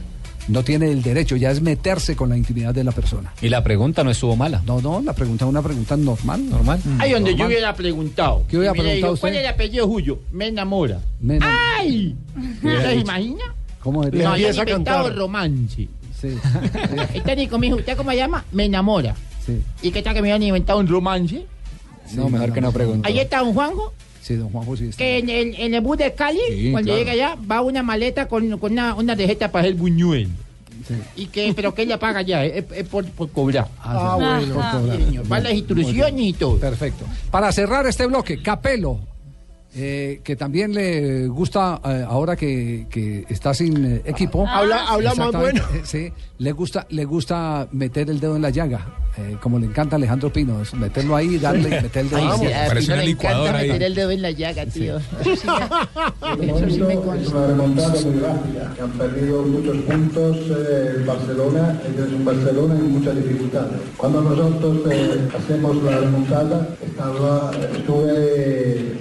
[0.48, 3.32] No tiene el derecho, ya es meterse con la intimidad de la persona.
[3.40, 4.62] Y la pregunta no estuvo mala.
[4.66, 6.48] No, no, la pregunta es una pregunta normal.
[6.50, 6.80] Normal.
[6.98, 8.44] Ay, donde yo hubiera preguntado.
[8.48, 9.42] ¿Qué hubiera Y preguntado dijo, ¿Cuál usted?
[9.42, 10.18] es el apellido suyo?
[10.32, 11.00] Me enamora.
[11.20, 12.14] Me enam- ¡Ay!
[12.60, 13.44] ¿Se imagina?
[13.82, 14.28] ¿Cómo Le sería?
[14.28, 15.18] No, empieza a inventado cantar.
[15.18, 15.88] romance.
[16.20, 16.28] Sí.
[17.14, 18.44] Este Nico, mijo, ¿usted cómo se llama?
[18.52, 19.14] Me enamora.
[19.46, 19.60] Sí.
[19.82, 21.46] ¿Y qué tal que me habían inventado un romance?
[22.14, 23.08] No, mejor que no pregunte.
[23.08, 23.92] Ahí está don Juanjo,
[24.24, 24.96] Sí, don Juanjo sí está.
[24.96, 26.98] que en el, en el bus de Cali, Sí, cuando claro.
[26.98, 30.28] llega allá, va una maleta con, con una, una receta para el buñuel.
[31.14, 33.68] Y que, pero que ella paga ya, es, es por, por cobrar.
[33.80, 34.96] Ah, bueno, por cobrar.
[34.96, 35.30] Sí, señor.
[35.32, 36.58] Va las instrucciones y todo.
[36.58, 37.04] Perfecto.
[37.30, 38.98] Para cerrar este bloque, Capelo,
[39.76, 44.44] eh, que también le gusta, eh, ahora que, que está sin eh, equipo.
[44.46, 45.62] Ah, Habla- habla más bueno.
[45.74, 48.86] eh, Sí, le gusta, le gusta meter el dedo en la llaga,
[49.18, 52.18] eh, como le encanta a Alejandro Pino, es meterlo ahí, darle y meter el dedo
[52.20, 52.64] en la Ay, sí, llaga.
[52.66, 54.96] a Pino le encanta meter el dedo en la llaga, tío.
[54.98, 55.46] Eso sí
[56.38, 57.22] me- eso sí me consta.
[57.22, 62.24] Es una remontada muy rápida, que han perdido muchos puntos eh, el Barcelona, ellos un
[62.24, 63.80] Barcelona en muchas dificultades.
[63.96, 68.92] Cuando nosotros eh, hacemos la remontada, estaba, estuve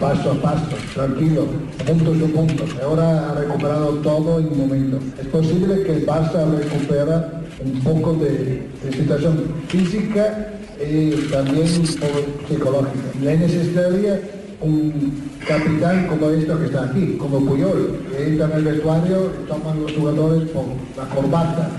[0.00, 1.46] paso a paso, tranquilo,
[1.86, 2.64] punto a punto.
[2.82, 4.98] Ahora ha recuperado todo en un momento.
[5.20, 12.90] Es posible que el Barça recupera un poco de, de situación física y también psicológica.
[13.20, 14.20] Le necesitaría
[14.60, 19.82] un capitán como esto que está aquí, como Puyol, que entra en el vestuario toman
[19.82, 20.64] los jugadores por
[20.96, 21.70] la corbata.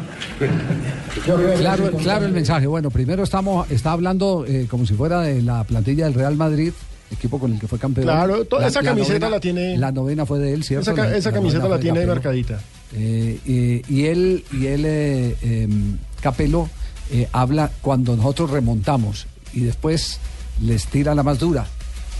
[1.23, 2.67] Claro, claro el mensaje.
[2.67, 6.73] Bueno, primero estamos, está hablando eh, como si fuera de la plantilla del Real Madrid,
[7.14, 8.05] equipo con el que fue campeón.
[8.05, 10.91] Claro, toda esa camiseta la tiene- La novena fue de él, ¿cierto?
[10.91, 12.14] Esa, La- esa la camiseta novena la tiene Capello.
[12.16, 12.59] marcadita.
[12.95, 13.39] Eh,
[13.88, 16.70] y, y él, y él eh, em, Capello,
[17.11, 20.20] eh, habla cuando nosotros remontamos y después
[20.61, 21.66] les tira la más dura.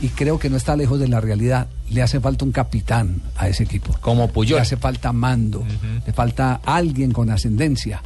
[0.02, 1.68] Y creo que no está lejos de la realidad.
[1.90, 3.96] Le hace falta un capitán a ese equipo.
[4.02, 4.58] Como Puyol.
[4.58, 5.64] Le hace falta mando.
[6.06, 8.02] Le falta alguien con ascendencia.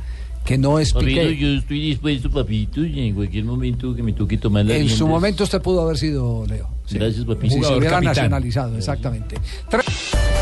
[0.47, 1.35] Que no es Papito, Piqué.
[1.37, 4.95] yo estoy dispuesto, papito, y en cualquier momento que me toque tomar la En su
[4.95, 5.09] riendas.
[5.09, 6.69] momento usted pudo haber sido Leo.
[6.85, 6.97] Sí.
[6.97, 7.43] Gracias, papito.
[7.47, 8.15] Si se Jugador hubiera capitán.
[8.15, 9.35] nacionalizado, exactamente.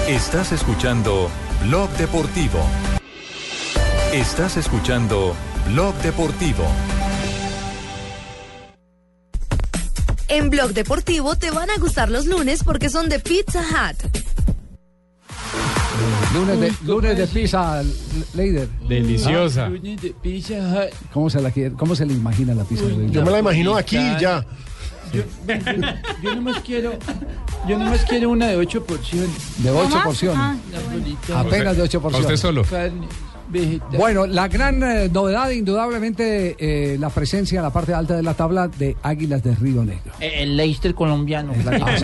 [0.08, 1.28] Estás escuchando
[1.68, 2.60] Blog Deportivo.
[4.14, 5.34] Estás escuchando
[5.72, 6.66] Blog Deportivo.
[10.28, 13.98] En Blog Deportivo te van a gustar los lunes porque son de Pizza Hut.
[16.34, 17.82] Lunes de, lunes de pizza,
[18.34, 18.68] Leider.
[18.88, 19.70] Deliciosa.
[19.70, 20.86] ¿Ah?
[21.14, 22.84] ¿Cómo se, la quiere- ¿Cómo se le imagina la pizza?
[22.86, 23.12] Leider?
[23.12, 24.46] Yo me la imagino aquí y ya.
[25.14, 25.54] Yo, yo,
[26.24, 26.94] yo nomás quiero,
[27.70, 29.30] yo nomás quiero una de ocho porciones.
[29.64, 30.38] De ocho porciones.
[30.40, 30.56] Ah,
[31.40, 32.28] Apenas de ocho porciones.
[32.64, 33.08] Carne,
[33.98, 38.34] Bueno, la gran eh, novedad, indudablemente, eh, la presencia en la parte alta de la
[38.34, 40.12] tabla de Águilas de Río Negro.
[40.20, 41.54] Eh, El Leicester colombiano.
[41.66, 41.96] Ah,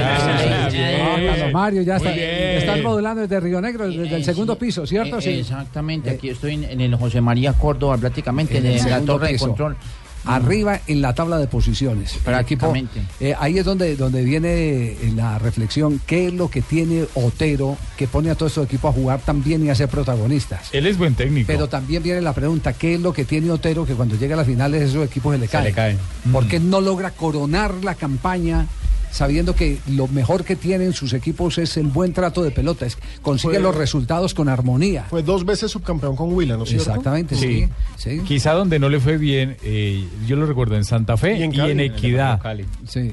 [0.73, 5.19] eh, Ah, Mario, ya está, están modulando desde Río Negro, desde el segundo piso, ¿cierto?
[5.21, 5.29] Sí.
[5.31, 9.45] Exactamente, aquí estoy en, en el José María Córdoba, prácticamente, en, la torre piso.
[9.45, 9.77] de control.
[10.25, 12.11] Arriba en la tabla de posiciones.
[12.25, 13.01] El equipo, Prácticamente.
[13.19, 15.99] eh, ahí es donde, donde viene eh, la reflexión.
[16.05, 19.43] ¿Qué es lo que tiene Otero que pone a todos estos equipos a jugar tan
[19.43, 20.69] bien y a ser protagonistas?
[20.73, 21.47] Él es buen técnico.
[21.47, 24.37] Pero también viene la pregunta, ¿qué es lo que tiene Otero que cuando llega a
[24.37, 25.63] las finales esos equipos se le Se caen?
[25.65, 25.97] le caen.
[26.31, 28.67] ¿Por qué no logra coronar la campaña
[29.11, 32.85] sabiendo que lo mejor que tienen sus equipos es el buen trato de pelota?
[32.85, 35.05] Es, consigue Fue- los resultados con armonía.
[35.09, 36.89] Fue dos veces subcampeón con Huila, ¿no es cierto?
[36.89, 37.67] Exactamente, sí.
[37.97, 38.21] sí.
[38.27, 41.43] Quizá donde no le fue bien, eh, yo lo recuerdo en Santa Fe Y y
[41.43, 41.83] en en, Cali.
[41.85, 42.39] Equidad.
[42.87, 43.11] Sí.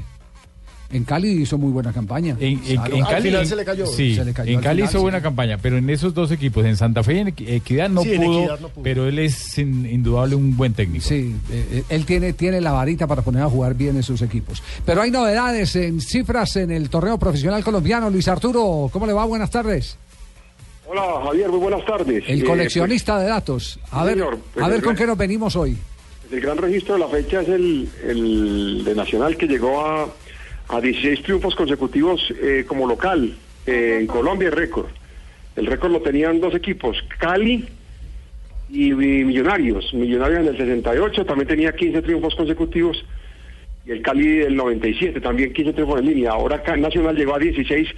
[0.91, 2.34] En Cali hizo muy buena campaña.
[2.41, 4.97] En, en- en Cali, Sí, Se le cayó en al Cali final, hizo sí.
[4.99, 8.03] buena campaña, pero en esos dos equipos, en Santa Fe y en Equi- Equidad no,
[8.03, 8.82] Sí, en pudo, Equidad no pudo.
[8.84, 11.05] pero él es indudable un buen técnico.
[11.05, 14.62] Sí, eh, él tiene, tiene la varita para poner a jugar bien esos equipos.
[14.86, 18.09] Pero hay novedades en cifras en el torneo profesional colombiano.
[18.09, 19.26] Luis Arturo, ¿cómo le va?
[19.26, 19.99] Buenas tardes.
[20.86, 22.24] Hola Javier, muy buenas tardes.
[22.26, 23.78] El Eh, coleccionista de datos.
[23.91, 24.39] A sí, ver, señor.
[24.55, 25.76] Pues a ver con gran- qué nos venimos hoy.
[26.22, 30.09] pues, el gran registro de la fecha es el, el de Nacional que llegó a,
[30.68, 33.34] a 16 triunfos consecutivos eh, como local
[33.66, 34.88] eh, en Colombia, récord.
[35.56, 37.66] El récord lo tenían dos equipos, Cali
[38.70, 39.92] y, Millonarios.
[39.94, 43.04] Millonarios en el 68 también tenía 15 triunfos consecutivos
[43.86, 46.32] y el Cali del 97 también 15 triunfos en línea.
[46.32, 47.88] Ahora Nacional llegó a 16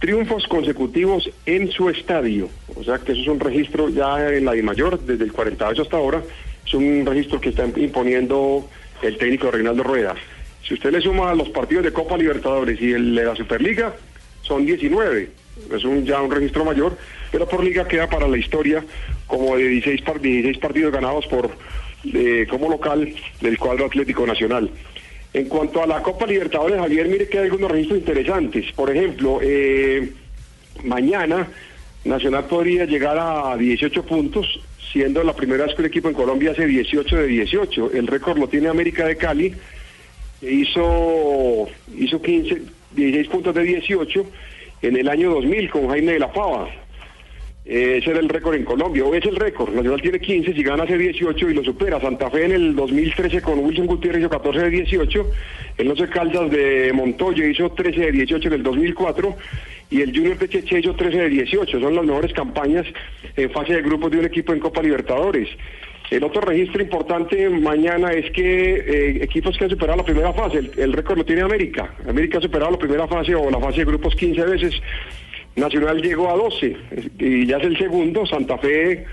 [0.00, 2.48] triunfos consecutivos en su estadio.
[2.74, 5.96] O sea que eso es un registro ya en la Mayor desde el 48 hasta
[5.96, 6.22] ahora.
[6.66, 8.68] Es un registro que está imponiendo
[9.02, 10.14] el técnico Reinaldo Rueda.
[10.66, 13.94] Si usted le suma los partidos de Copa Libertadores y el de la Superliga,
[14.42, 15.28] son 19.
[15.74, 16.96] Es un, ya un registro mayor,
[17.30, 18.84] pero por liga queda para la historia
[19.26, 21.50] como de 16, par- 16 partidos ganados por
[22.14, 24.70] eh, como local del cuadro Atlético Nacional.
[25.32, 28.72] En cuanto a la Copa Libertadores, Javier, mire que hay algunos registros interesantes.
[28.72, 30.10] Por ejemplo, eh,
[30.84, 31.48] mañana
[32.04, 34.46] Nacional podría llegar a 18 puntos,
[34.92, 37.90] siendo la primera vez que un equipo en Colombia hace 18 de 18.
[37.92, 39.52] El récord lo tiene América de Cali,
[40.42, 42.62] hizo, hizo 15,
[42.92, 44.26] 16 puntos de 18
[44.82, 46.68] en el año 2000 con Jaime de la Pava.
[47.72, 49.72] Eh, ese era el récord en Colombia, hoy es el récord.
[49.72, 52.00] Nacional tiene 15, si gana hace 18 y lo supera.
[52.00, 55.30] Santa Fe en el 2013 con Wilson Gutiérrez hizo 14 de 18.
[55.78, 59.36] El Once Caldas de Montoya hizo 13 de 18 en el 2004.
[59.90, 61.80] Y el Junior de Cheche hizo 13 de 18.
[61.80, 62.86] Son las mejores campañas
[63.36, 65.48] en fase de grupos de un equipo en Copa Libertadores.
[66.10, 70.58] El otro registro importante mañana es que eh, equipos que han superado la primera fase,
[70.58, 71.94] el, récord lo tiene América.
[72.08, 74.74] América ha superado la primera fase o la fase de grupos 15 veces.
[75.54, 76.76] Nacional llegó a 12
[77.18, 78.26] y ya es el segundo.
[78.26, 79.04] Santa Fe,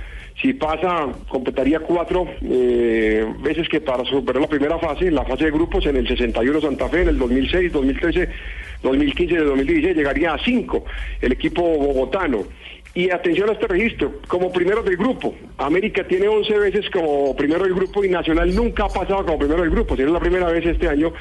[0.41, 5.51] si pasa, completaría cuatro eh, veces que para superar la primera fase, la fase de
[5.51, 8.29] grupos en el 61 Santa Fe, en el 2006, 2013,
[8.81, 10.83] 2015 y 2016 llegaría a cinco
[11.21, 12.45] el equipo bogotano.
[12.93, 17.63] Y atención a este registro, como primero del grupo, América tiene 11 veces como primero
[17.63, 20.65] del grupo y Nacional nunca ha pasado como primero del grupo, sería la primera vez
[20.65, 21.13] este año,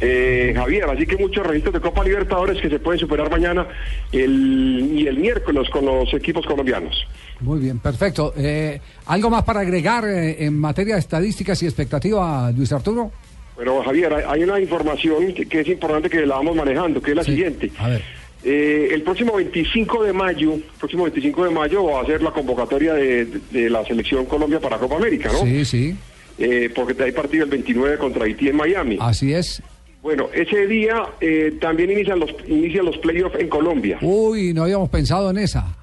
[0.00, 0.84] eh, Javier.
[0.90, 3.66] Así que muchos registros de Copa Libertadores que se pueden superar mañana
[4.12, 7.06] el, y el miércoles con los equipos colombianos.
[7.40, 8.34] Muy bien, perfecto.
[8.36, 13.10] Eh, ¿Algo más para agregar eh, en materia de estadísticas y expectativa, Luis Arturo?
[13.56, 17.16] Pero Javier, hay- una información que, que es importante que la vamos manejando, que es
[17.16, 17.70] la siguiente.
[17.78, 18.02] A ver.
[18.44, 22.94] Eh, el próximo 25 de mayo, próximo 25 de mayo va a ser la convocatoria
[22.94, 25.40] de, de- de la selección Colombia para Copa América, ¿no?
[25.44, 25.96] Sí, sí,
[26.38, 28.96] Eh, porque hay partido el 29 contra Haití en Miami.
[29.00, 29.62] así es.
[30.02, 33.98] Bueno, ese día eh, también inician los inician los playoffs en Colombia.
[34.02, 35.76] Uy, no habíamos pensado en esa.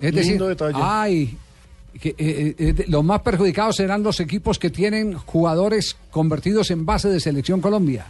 [0.00, 0.78] Es decir, detalle.
[0.80, 1.36] ay,
[2.00, 7.08] que, eh, eh, los más perjudicados serán los equipos que tienen jugadores convertidos en base
[7.08, 8.06] de selección Colombia.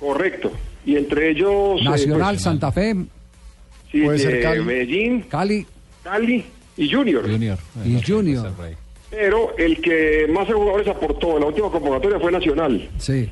[0.00, 0.50] Correcto.
[0.86, 1.80] Y entre ellos...
[1.80, 2.94] eh, Nacional, pues, Santa Fe,
[3.90, 4.62] sí, puede ser Cali.
[4.62, 5.66] Medellín, Cali,
[6.02, 6.44] Cali
[6.76, 7.24] y Junior.
[7.84, 8.52] y Junior.
[9.10, 12.88] Pero el que más jugadores aportó en la última convocatoria fue Nacional.
[12.98, 13.30] Sí.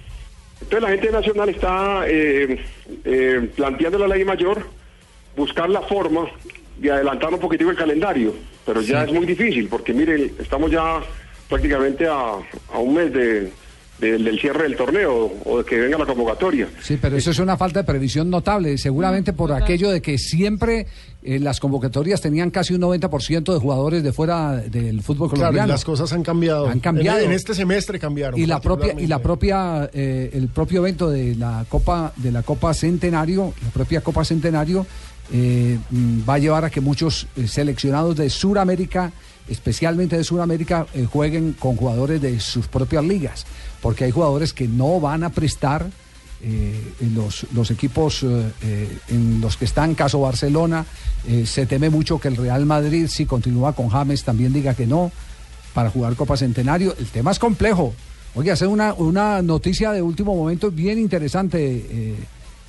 [0.60, 2.58] Entonces la gente de Nacional está eh,
[3.04, 4.64] eh, planteando la ley mayor,
[5.36, 6.26] buscar la forma
[6.78, 8.34] de adelantar un poquitico el calendario,
[8.64, 9.10] pero ya Sí.
[9.10, 11.00] es muy difícil porque miren, estamos ya
[11.48, 12.34] prácticamente a,
[12.72, 13.50] a un mes de,
[13.98, 16.68] de- del cierre del torneo o de que venga la convocatoria.
[16.82, 20.86] Sí, pero eso es una falta de previsión notable, seguramente por aquello de que siempre
[21.22, 25.40] eh, las convocatorias tenían casi un 90% de jugadores de fuera del fútbol Claro, y
[25.40, 25.72] colombiano.
[25.72, 26.68] las cosas han cambiado.
[26.68, 27.18] Han cambiado.
[27.20, 28.38] En, en este semestre cambiaron.
[28.38, 32.42] y la propia y la propia eh, el propio evento de la Copa de la
[32.42, 34.86] Copa Centenario, la propia Copa Centenario
[35.32, 39.10] eh, mm, va a llevar a que muchos eh, seleccionados de Sudamérica,
[39.48, 43.46] especialmente de Sudamérica, eh, jueguen con jugadores de sus propias ligas,
[43.80, 45.86] porque hay jugadores que no van a prestar
[46.42, 50.84] eh, en los, equipos eh, en los que están, caso Barcelona,
[51.46, 55.10] se teme mucho que el Real Madrid, si continúa con James, también diga que no
[55.74, 56.94] para jugar Copa Centenario.
[56.98, 57.94] El tema es complejo.
[58.34, 62.14] Oye, hacer una, una noticia de último momento bien interesante, eh,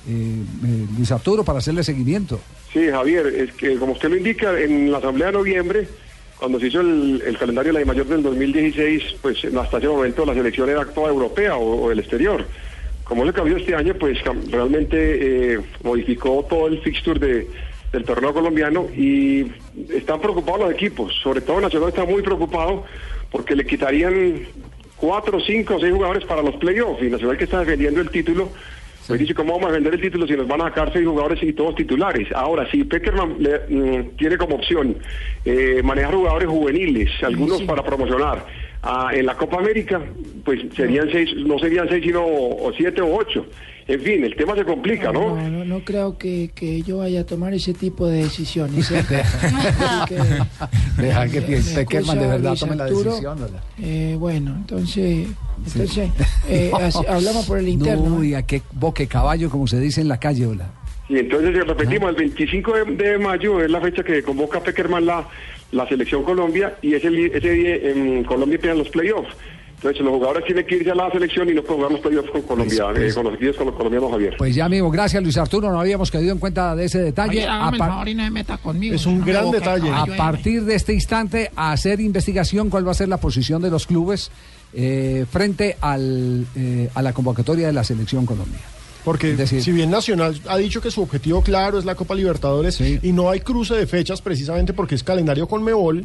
[0.08, 2.40] eh, Luis Arturo, para hacerle seguimiento.
[2.72, 5.88] Sí, Javier, es que como usted lo indica, en la Asamblea de Noviembre,
[6.38, 10.34] cuando se hizo el, calendario de la mayor del 2016, pues hasta ese momento la
[10.34, 12.44] selección era toda europea o, o del exterior.
[13.04, 14.18] Como le cambió este año, pues
[14.50, 17.46] realmente eh, modificó todo el fixture de,
[17.92, 19.46] del torneo colombiano y
[19.90, 22.84] están preocupados los equipos, sobre todo Nacional está muy preocupado
[23.30, 24.40] porque le quitarían
[24.96, 28.50] cuatro, cinco o seis jugadores para los playoffs y Nacional que está defendiendo el título
[29.06, 31.42] pues dice, ¿cómo vamos a vender el título si nos van a sacar seis jugadores
[31.42, 32.28] y todos titulares?
[32.34, 34.96] Ahora, si Peckerman le- mm, tiene como opción
[35.44, 38.44] eh, manejar jugadores juveniles, algunos para promocionar,
[38.82, 40.00] ah, en la Copa América,
[40.44, 43.46] pues serían seis, no serían seis, sino o siete o ocho.
[43.88, 45.36] En fin, el tema se complica, ¿no?
[45.36, 48.90] No, no, no creo que, que yo vaya a tomar ese tipo de decisiones.
[48.90, 49.04] ¿eh?
[50.08, 50.18] Que
[51.02, 53.38] Deja que piense Peckerman de verdad tome la decisión.
[53.40, 53.62] ¿verdad?
[53.80, 55.28] Eh, bueno, entonces,
[55.64, 56.10] entonces
[56.48, 58.08] eh, así- hablamos por el interno.
[58.08, 60.68] No, y a qué boque caballo, como se dice en la calle, hola.
[61.08, 65.28] Y entonces repetimos, el 25 de, de mayo es la fecha que convoca Peckerman la,
[65.70, 69.32] la selección Colombia y ese, ese día en Colombia empiezan los playoffs.
[69.76, 72.42] Entonces los jugadores tienen que irse a la selección y no jugar los playoffs con
[72.42, 73.12] Colombia, pues.
[73.12, 74.34] eh, con los equipos con los colombianos, Javier.
[74.38, 75.70] Pues ya, amigo, gracias, Luis Arturo.
[75.70, 77.40] No habíamos caído en cuenta de ese detalle.
[77.40, 78.94] Oye, A par- favor y no meta conmigo.
[78.94, 79.90] Es un no gran detalle.
[79.90, 83.70] A partir de este instante, a hacer investigación cuál va a ser la posición de
[83.70, 84.30] los clubes
[84.72, 88.60] eh, frente al, eh, a la convocatoria de la selección Colombia.
[89.04, 92.80] Porque decir- si bien Nacional ha dicho que su objetivo claro es la Copa Libertadores
[92.80, 96.04] y no hay cruce de fechas precisamente porque es calendario con Mebol,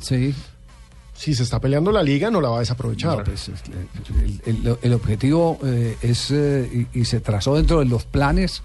[1.21, 3.23] si se está peleando la liga no la va a desaprovechar.
[4.43, 8.63] El objetivo eh, es, eh, y, y se trazó dentro de los planes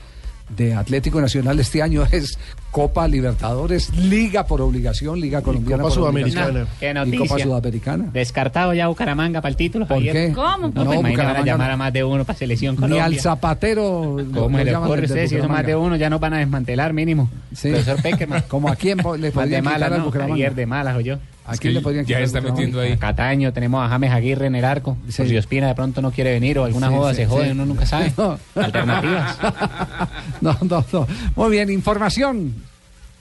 [0.49, 2.39] de Atlético Nacional este año es
[2.77, 6.67] Copa Libertadores, Liga por obligación, Liga Colombiana Copa por Sudamericana.
[6.79, 7.19] Qué y noticia.
[7.21, 8.05] Copa Sudamericana.
[8.13, 9.87] Descartado ya Bucaramanga para el título.
[9.87, 10.13] ¿Por Javier.
[10.13, 10.33] qué?
[10.35, 10.59] ¿Cómo?
[10.67, 11.73] No, pues No, imagínate, van a llamar no.
[11.73, 13.07] a más de uno para selección Ni Colombia.
[13.07, 14.19] al Zapatero.
[14.35, 15.27] ¿Cómo le llaman ocurre?
[15.27, 17.31] Si son más de uno, ya nos van a desmantelar mínimo.
[17.55, 17.71] Sí.
[17.71, 18.43] Profesor Peckerman.
[18.49, 20.05] Como a quién le podrían de quitar malas, al ¿no?
[20.05, 20.35] Bucaramanga.
[20.35, 21.17] Ayer de malas, o yo.
[21.47, 22.93] ¿A quién le podrían Ya está metiendo ahí.
[22.93, 24.99] A Cataño, tenemos a James Aguirre en el arco.
[25.09, 25.17] Sí.
[25.17, 27.45] Por si Ospina de pronto no quiere venir o alguna Sí, joda sí, se jode,
[27.47, 27.51] sí.
[27.53, 28.13] uno nunca sabe.
[28.19, 28.39] No.
[28.55, 29.39] Alternativas.
[30.43, 31.07] No, no, no.
[31.37, 32.53] Muy bien, información.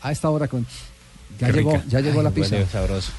[0.05, 0.65] A esta hora con.
[1.39, 1.83] Ya Qué llegó, rica.
[1.87, 2.55] ya llegó la pizza.
[2.55, 3.11] huele sabroso.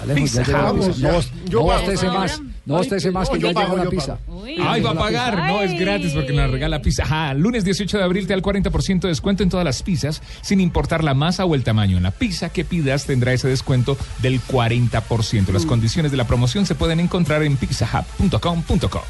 [0.00, 0.86] Alejo, ya Pizza llegó la House.
[0.86, 1.10] pizza.
[1.12, 1.20] No,
[1.50, 2.40] yo no bostece más.
[2.64, 4.18] No bostece más que No, yo ya pago, llegó la pizza.
[4.28, 4.56] Uy.
[4.62, 5.36] Ay, va a pagar.
[5.48, 7.02] No, es gratis porque nos regala pizza.
[7.02, 10.22] Ajá, lunes 18 de abril te da el 40% de descuento en todas las pizzas,
[10.40, 11.96] sin importar la masa o el tamaño.
[11.96, 15.48] En la pizza que pidas tendrá ese descuento del 40%.
[15.52, 19.02] Las condiciones de la promoción se pueden encontrar en pizzahub.com.co.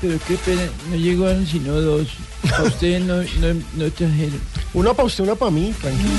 [0.00, 2.06] Pero qué pena, no llegaron sino dos.
[2.56, 4.40] A ustedes no, no, no trajeron.
[4.74, 6.10] Una para usted, una para mí, tranquilo.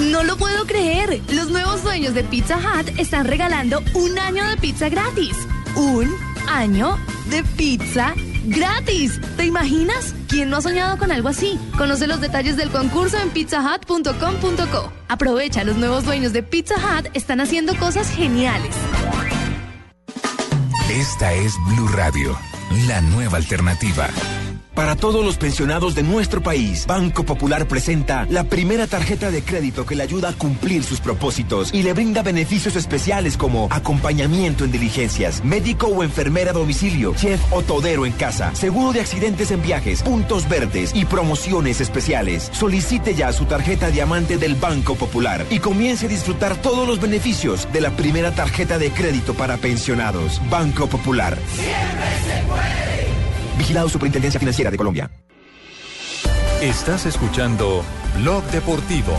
[0.00, 1.20] No lo puedo creer.
[1.32, 5.36] Los nuevos dueños de Pizza Hut están regalando un año de pizza gratis.
[5.76, 6.14] Un
[6.48, 6.98] año
[7.30, 8.14] de pizza
[8.44, 9.20] gratis.
[9.36, 10.14] ¿Te imaginas?
[10.28, 11.58] ¿Quién no ha soñado con algo así?
[11.76, 14.92] Conoce los detalles del concurso en pizzahut.com.co.
[15.08, 18.74] Aprovecha, los nuevos dueños de Pizza Hut están haciendo cosas geniales.
[20.90, 22.38] Esta es Blue Radio,
[22.86, 24.08] la nueva alternativa.
[24.78, 29.84] Para todos los pensionados de nuestro país, Banco Popular presenta la primera tarjeta de crédito
[29.84, 34.70] que le ayuda a cumplir sus propósitos y le brinda beneficios especiales como acompañamiento en
[34.70, 39.62] diligencias, médico o enfermera a domicilio, chef o todero en casa, seguro de accidentes en
[39.62, 42.48] viajes, puntos verdes y promociones especiales.
[42.52, 47.66] Solicite ya su tarjeta diamante del Banco Popular y comience a disfrutar todos los beneficios
[47.72, 50.40] de la primera tarjeta de crédito para pensionados.
[50.48, 51.36] Banco Popular.
[53.58, 55.10] Vigilado Superintendencia Financiera de Colombia.
[56.62, 57.84] Estás escuchando
[58.16, 59.12] Blog Deportivo.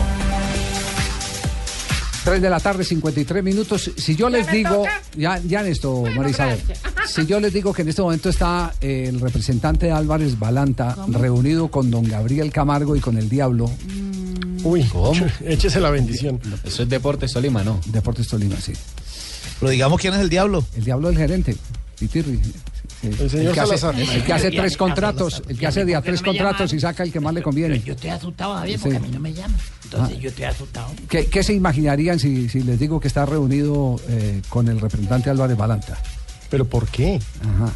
[2.24, 3.90] 3 de la tarde, 53 minutos.
[3.96, 4.84] Si yo les digo,
[5.16, 6.60] ya, ya en esto, María Isabel,
[7.06, 11.90] si yo les digo que en este momento está el representante Álvarez Balanta reunido con
[11.90, 13.70] don Gabriel Camargo y con el Diablo.
[14.62, 14.86] Uy,
[15.46, 16.40] échese la bendición.
[16.64, 17.80] Eso es Deportes Tolima, ¿no?
[17.86, 18.72] Deportes Tolima, sí.
[19.58, 20.64] Pero digamos quién es el diablo.
[20.76, 21.56] El Diablo del gerente,
[21.98, 22.40] Pitirri.
[23.02, 24.00] El señor que hace, Salazar.
[24.16, 26.70] el que hace Ya, tres contratos, el que hace de a ¿por qué tres contratos
[26.70, 26.76] llaman?
[26.76, 27.80] y saca el que más le conviene.
[27.80, 28.82] Yo estoy asustado, Javier, Sí.
[28.82, 29.56] porque a mí no me llaman.
[29.84, 30.20] Entonces Ah.
[30.20, 30.88] yo estoy asustado.
[31.08, 35.30] ¿Qué, qué se imaginarían si, si les digo que está reunido eh, con el representante
[35.30, 35.96] Álvarez Balanta?
[36.50, 37.18] ¿Pero por qué?
[37.42, 37.72] Ajá.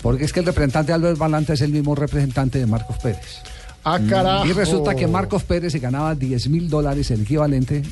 [0.00, 3.42] Porque es que el representante Álvarez Balanta es el mismo representante de Marcos Pérez.
[3.84, 4.46] Ah, carajo.
[4.46, 7.82] Y resulta que Marcos Pérez se ganaba 10 mil dólares, el equivalente,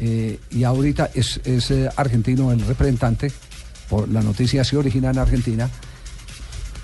[0.00, 3.30] eh, y ahorita es, es, eh, argentino el representante,
[3.90, 5.68] por la noticia se origina en Argentina,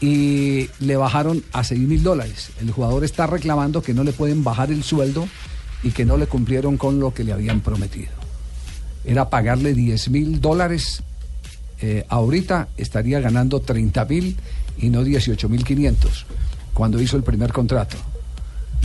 [0.00, 2.50] y le bajaron a 6 mil dólares.
[2.60, 5.26] El jugador está reclamando que no le pueden bajar el sueldo
[5.82, 8.10] y que no le cumplieron con lo que le habían prometido.
[9.04, 11.02] Era pagarle 10 mil dólares,
[11.80, 14.36] eh, ahorita estaría ganando 30 mil
[14.78, 16.26] y no 18 mil 500
[16.74, 17.96] cuando hizo el primer contrato.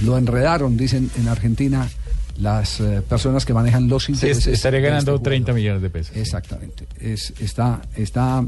[0.03, 1.89] Lo enredaron, dicen en Argentina,
[2.37, 4.47] las eh, personas que manejan los Sí, intereses.
[4.47, 6.15] estaría de ganando este 30 millones de pesos.
[6.15, 6.85] Exactamente.
[6.99, 8.43] Es, está está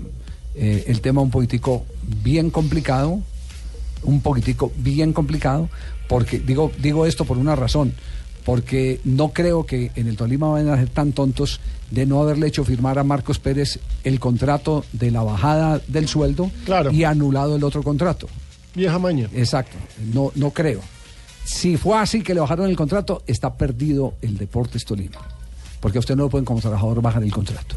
[0.56, 1.86] eh, el tema un poquitico
[2.24, 3.20] bien complicado,
[4.04, 5.70] un poquitico bien complicado,
[6.08, 7.94] porque digo, digo esto por una razón,
[8.46, 11.60] porque no creo que en el Tolima vayan a ser tan tontos
[11.92, 16.52] de no haberle hecho firmar a Marcos Pérez el contrato de la bajada del sueldo
[16.92, 18.28] y anulado el otro contrato.
[18.76, 19.30] Vieja maña.
[19.34, 19.78] Exacto,
[20.14, 20.82] no, no creo.
[21.44, 25.20] Si fue así que le bajaron el contrato, está perdido el Deportes Tolima.
[25.80, 27.76] Porque a usted no lo pueden como trabajador bajar el contrato.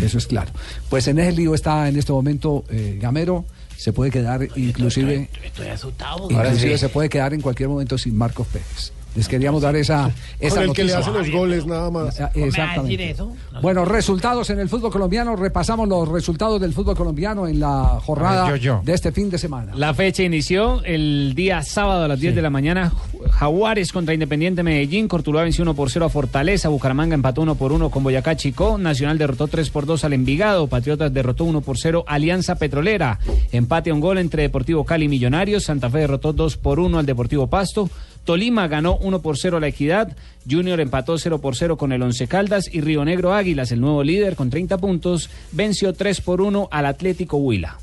[0.00, 0.50] Eso es claro.
[0.88, 3.44] Pues en ese lío está en este momento eh, Gamero.
[3.76, 6.30] Se puede quedar inclusive, Estoy asustado.
[6.30, 8.92] inclusive se puede quedar en cualquier momento sin Marcos Pérez.
[9.14, 10.10] Les queríamos dar esa,
[10.40, 11.12] esa Con el que le noticia.
[11.12, 12.18] hace los goles nada más.
[12.34, 13.14] Exactamente.
[13.60, 15.36] Bueno, resultados en el fútbol colombiano.
[15.36, 18.82] Repasamos los resultados del fútbol colombiano en la jornada ver, yo, yo.
[18.84, 19.72] de este fin de semana.
[19.74, 22.92] La fecha inició el día sábado a las 10 de la mañana.
[23.30, 25.08] Jaguares contra Independiente Medellín.
[25.08, 26.68] Cortuluá venció 1 por 0 a Fortaleza.
[26.68, 28.78] Bucaramanga empató 1 por 1 con Boyacá Chico.
[28.78, 30.66] Nacional derrotó 3 por 2 al Envigado.
[30.68, 33.18] Patriotas derrotó 1 por 0 Alianza Petrolera.
[33.52, 35.64] Empate a un gol entre Deportivo Cali y Millonarios.
[35.64, 37.90] Santa Fe derrotó 2 por 1 al Deportivo Pasto.
[38.24, 40.16] Tolima ganó 1 por 0 a la Equidad.
[40.48, 42.64] Junior empató 0 por 0 con el Once Caldas.
[42.72, 46.86] Y Río Negro Águilas, el nuevo líder con 30 puntos, venció 3 por 1 al
[46.86, 47.78] Atlético Huila.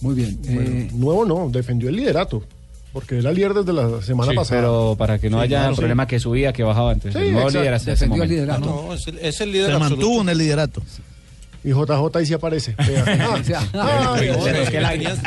[0.00, 0.38] Muy bien.
[0.42, 2.42] Bueno, nuevo no, defendió el liderato.
[2.92, 4.60] Porque era líder desde la semana Sí, pasada.
[4.60, 6.08] Pero para que no Sí, haya claro, problema sí.
[6.10, 6.94] que subía, que bajaba.
[6.94, 8.46] Sí, el nuevo líder hasta ese Defendió el momento.
[8.64, 8.84] liderato.
[8.88, 9.96] No, es el, es el líder Se absoluto.
[10.02, 10.82] mantuvo en el liderato.
[11.68, 12.74] Y JJ ahí sí aparece.
[12.74, 13.04] Tenías-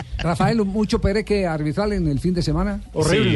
[0.17, 2.81] Rafael, mucho Pérez que arbitral en el fin de semana.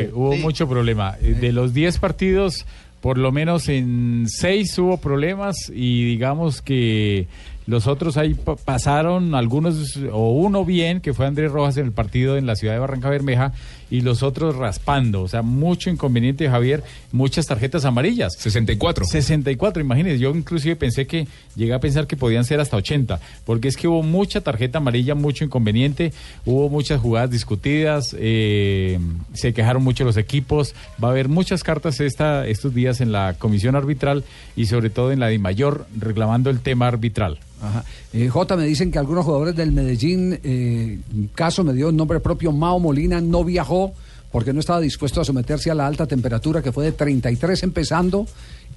[0.05, 1.15] Sí, hubo mucho problema.
[1.21, 2.65] Eh, De los 10 partidos,
[3.01, 7.27] por lo menos en 6 hubo problemas y digamos que
[7.67, 11.91] los otros ahí pa- pasaron algunos o uno bien, que fue Andrés Rojas en el
[11.91, 13.53] partido en la ciudad de Barranca Bermeja
[13.89, 15.21] y los otros raspando.
[15.21, 18.33] O sea, mucho inconveniente, Javier, muchas tarjetas amarillas.
[18.37, 19.05] 64.
[19.05, 20.19] 64, imagínense.
[20.19, 23.87] Yo inclusive pensé que, llegué a pensar que podían ser hasta 80, porque es que
[23.87, 26.13] hubo mucha tarjeta amarilla, mucho inconveniente,
[26.45, 28.99] hubo muchas jugadas discutidas, eh,
[29.33, 33.35] se quejaron mucho los equipos, va a haber muchas cartas esta, estos días en la
[33.37, 34.23] comisión arbitral
[34.55, 37.39] y sobre todo en la de mayor reclamando el tema arbitral.
[37.61, 37.83] Ajá.
[38.17, 40.99] Eh, J, me dicen que algunos jugadores del Medellín, eh,
[41.35, 43.93] caso me dio el nombre propio, Mao Molina, no viajó
[44.31, 48.25] porque no estaba dispuesto a someterse a la alta temperatura que fue de 33 empezando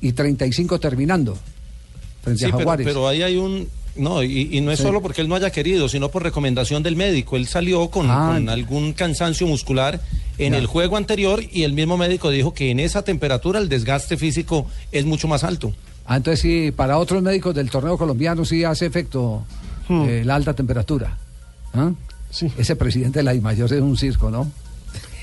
[0.00, 1.36] y 35 terminando
[2.22, 2.86] frente Sí, a pero, Jaguares.
[2.86, 3.68] pero ahí hay un...
[3.96, 4.84] No, y, y no es Sí.
[4.84, 7.36] solo porque él no haya querido, sino por recomendación del médico.
[7.36, 8.32] Él salió con, Ah.
[8.34, 10.00] con algún cansancio muscular
[10.38, 10.58] en Ya.
[10.58, 14.66] el juego anterior y el mismo médico dijo que en esa temperatura el desgaste físico
[14.92, 15.72] es mucho más alto.
[16.08, 19.44] Ah, entonces sí, para otros médicos del torneo colombiano sí hace efecto
[19.90, 21.14] eh, la alta temperatura.
[21.74, 21.92] ¿Ah?
[22.56, 24.50] Ese presidente de la IMAYOR es un circo, ¿no?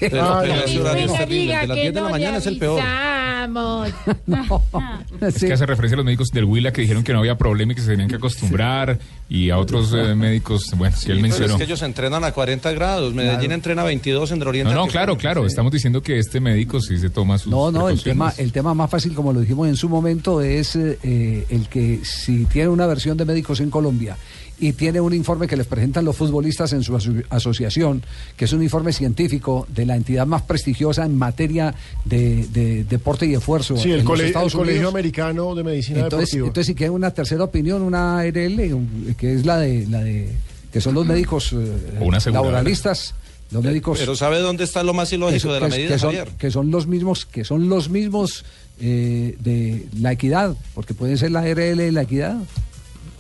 [0.02, 2.82] No diga De las que 10 de la no mañana es el peor.
[5.22, 7.72] Es que hace referencia a los médicos del Huila que dijeron que no había problema
[7.72, 8.98] y que se tenían que acostumbrar
[9.30, 11.54] y a otros eh, médicos, bueno, si él Pero mencionó.
[11.54, 13.14] es que ellos entrenan a 40 grados.
[13.14, 13.54] Medellín Claro.
[13.54, 14.74] entrena a 22 en No, Oriente.
[14.74, 15.46] no, claro, claro.
[15.46, 18.74] Estamos diciendo que este médico sí se toma sus No, no, el tema, el tema
[18.74, 22.70] más fácil, como lo dijimos en su momento, es eh, eh, el que si tiene
[22.70, 24.18] una versión de médicos en Colombia
[24.60, 28.02] y tiene un informe que les presentan los futbolistas en su aso- asociación,
[28.38, 31.76] que es un informe científico de la entidad más prestigiosa en materia
[32.06, 34.94] de, de deporte y esfuerzo Sí, en el, los cole- el Estados Colegio Unidos.
[34.94, 36.48] Americano de Medicina Entonces, Deportiva.
[36.48, 40.30] entonces si queda una tercera opinión, una ARL, que es la de, la de
[40.72, 43.14] que son los médicos eh, laboralistas,
[43.52, 46.10] los médicos Pero ¿sabe dónde está lo más ilógico que, de la medida, que son,
[46.16, 46.30] Javier?
[46.38, 48.44] que son los mismos que son los mismos
[48.80, 52.38] eh, de la equidad porque puede ser la RL de la equidad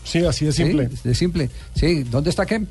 [0.06, 0.90] sí así de simple.
[1.04, 2.66] de simple sí dónde está Kem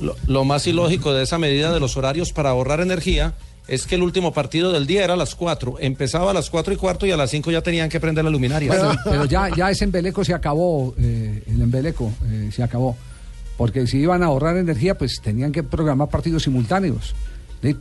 [0.00, 3.34] Lo, lo más ilógico de esa medida de los horarios para ahorrar energía
[3.66, 5.76] es que el último partido del día era a las 4.
[5.80, 8.30] Empezaba a las 4 y cuarto y a las 5 ya tenían que prender la
[8.30, 8.68] luminaria.
[8.72, 12.96] Bueno, pero ya ya ese embeleco se acabó eh, el embeleco eh, se acabó
[13.58, 17.14] porque si iban a ahorrar energía pues tenían que programar partidos simultáneos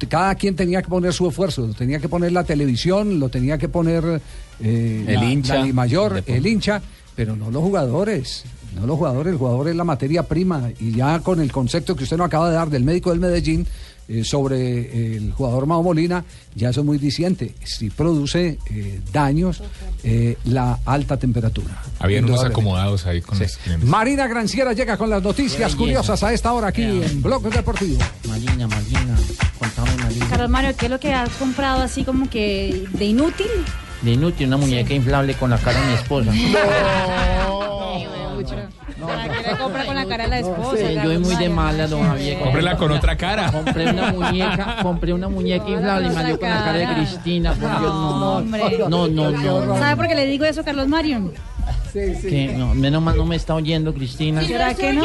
[0.10, 3.70] Cada quien tenía que poner su esfuerzo, tenía que poner la televisión, lo tenía que
[3.70, 4.20] poner
[4.60, 5.56] eh, El la- hincha.
[5.60, 6.82] la mayor, el hincha,
[7.16, 8.44] pero no los jugadores.
[8.80, 10.70] No los jugadores, el jugador es la materia prima.
[10.80, 13.66] Y ya con el concepto que usted nos acaba de dar del médico del Medellín
[14.10, 16.24] eh, sobre el jugador Mao Molina,
[16.56, 17.54] ya eso es muy diciente.
[17.66, 19.62] Si produce eh, daños
[20.02, 21.84] eh, la alta temperatura.
[22.00, 23.90] Habían unos acomodados ahí con los clientes.
[23.90, 28.00] Marina Granciera llega con las noticias curiosas a esta hora aquí en Blog Deportivo.
[28.30, 29.18] Marina, Marina,
[29.60, 30.28] contame Marina.
[30.30, 33.48] Carlos Mario, ¿qué es lo que has comprado así como que de inútil?
[34.04, 36.32] De inútil, una muñeca inflable con la cara de mi esposa.
[38.44, 40.78] ¿Para qué le compra con la cara de la esposa?
[40.78, 42.40] Sí, yo soy muy de mala, don Javier.
[42.40, 43.52] Cómprela con otra cara.
[43.52, 47.52] Compré una muñeca, compré una muñeca inflable y me salió con la cara de Cristina.
[47.52, 48.38] Por Dios, no.
[48.38, 48.78] hombre.
[48.90, 49.78] No, no, no.
[49.78, 51.32] ¿Sabe por qué le digo eso, Carlos Mario?
[51.94, 54.42] Que no, menos mal no me está oyendo Cristina.
[54.44, 55.04] ¿Será que no?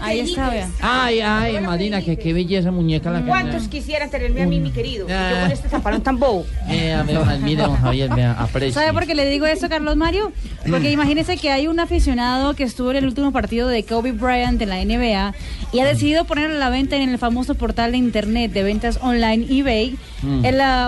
[0.00, 0.68] Ahí está, vea.
[0.80, 4.70] Ay, ay, Marina, que qué belleza muñeca la que ¿Cuántos quisieran tenerme a mí, mi
[4.70, 5.06] querido?
[5.08, 5.40] Yo Ah.
[5.42, 6.46] con este zaparón tan bobo.
[6.68, 8.72] Eh, a ver, mire, don Javier, vea, aprecie.
[8.72, 10.32] ¿Sabe por qué le digo eso, Carlos Mario?
[10.68, 14.58] Porque imagínese que hay un aficionado que estuvo en el último partido de Kobe Bryant
[14.58, 15.34] de la NBA
[15.72, 18.98] y ha decidido poner a la venta en el famoso portal de internet de ventas
[19.02, 20.44] online eBay Mm.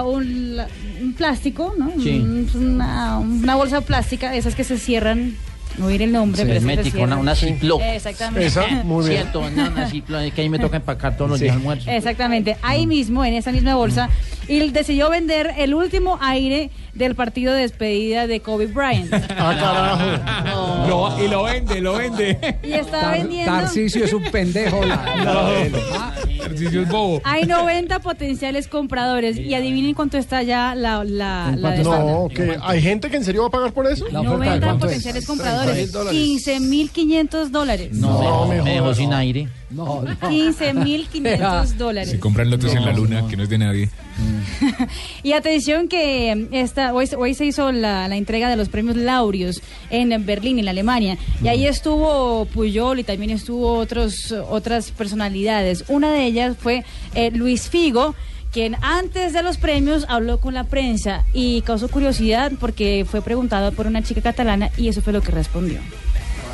[0.07, 0.67] un, la-
[1.03, 1.91] un plástico, ¿no?
[2.03, 2.19] Sí.
[2.21, 5.35] Un- Una, una bolsa plástica, esas que se cierran.
[5.79, 7.81] No oír el nombre, Sí, pero se hermético, una, una ciclo.
[7.81, 8.51] Exactamente.
[9.07, 11.45] Cierto, una, una ciclo, es que ahí me toca empacar todos los Sí.
[11.45, 11.91] días almuerzo.
[11.91, 14.11] Exactamente, ahí mismo, en esa misma bolsa,
[14.49, 19.13] y él decidió vender el último aire del partido de despedida de Kobe Bryant.
[19.39, 22.59] Ah, Lo- y lo vende, lo vende.
[22.63, 23.51] Y estaba vendiendo.
[23.53, 24.85] Tarcisio es un pendejo.
[24.85, 27.21] la- Tarcisio es bobo.
[27.25, 32.57] Hay 90 potenciales compradores y adivinen cuánto está ya la, la, la de No, que
[32.61, 34.07] hay gente que en serio va a pagar por eso.
[34.11, 35.93] 90 potenciales compradores.
[35.95, 37.89] 15.500 dólares.
[37.93, 39.49] No, me, me dejó sin aire.
[39.73, 42.11] No, 15.500 dólares.
[42.11, 43.91] Si compran lotes en la luna, que no es de nadie.
[45.23, 49.63] Y atención que esta, hoy, hoy se hizo la, la entrega de los premios Laureus
[49.91, 51.17] en Berlín, en Alemania.
[51.43, 55.85] Y ahí estuvo Puyol y también estuvo otros, otras personalidades.
[55.89, 58.15] Una de ellas fue eh, Luis Figo
[58.53, 63.73] quien antes de los premios habló con la prensa y causó curiosidad porque fue preguntado
[63.73, 65.81] por una chica catalana y eso fue lo que respondió.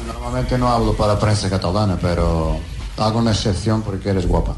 [0.06, 2.56] Normalmente no hablo para la prensa catalana, pero
[2.98, 4.56] hago una excepción porque eres guapa.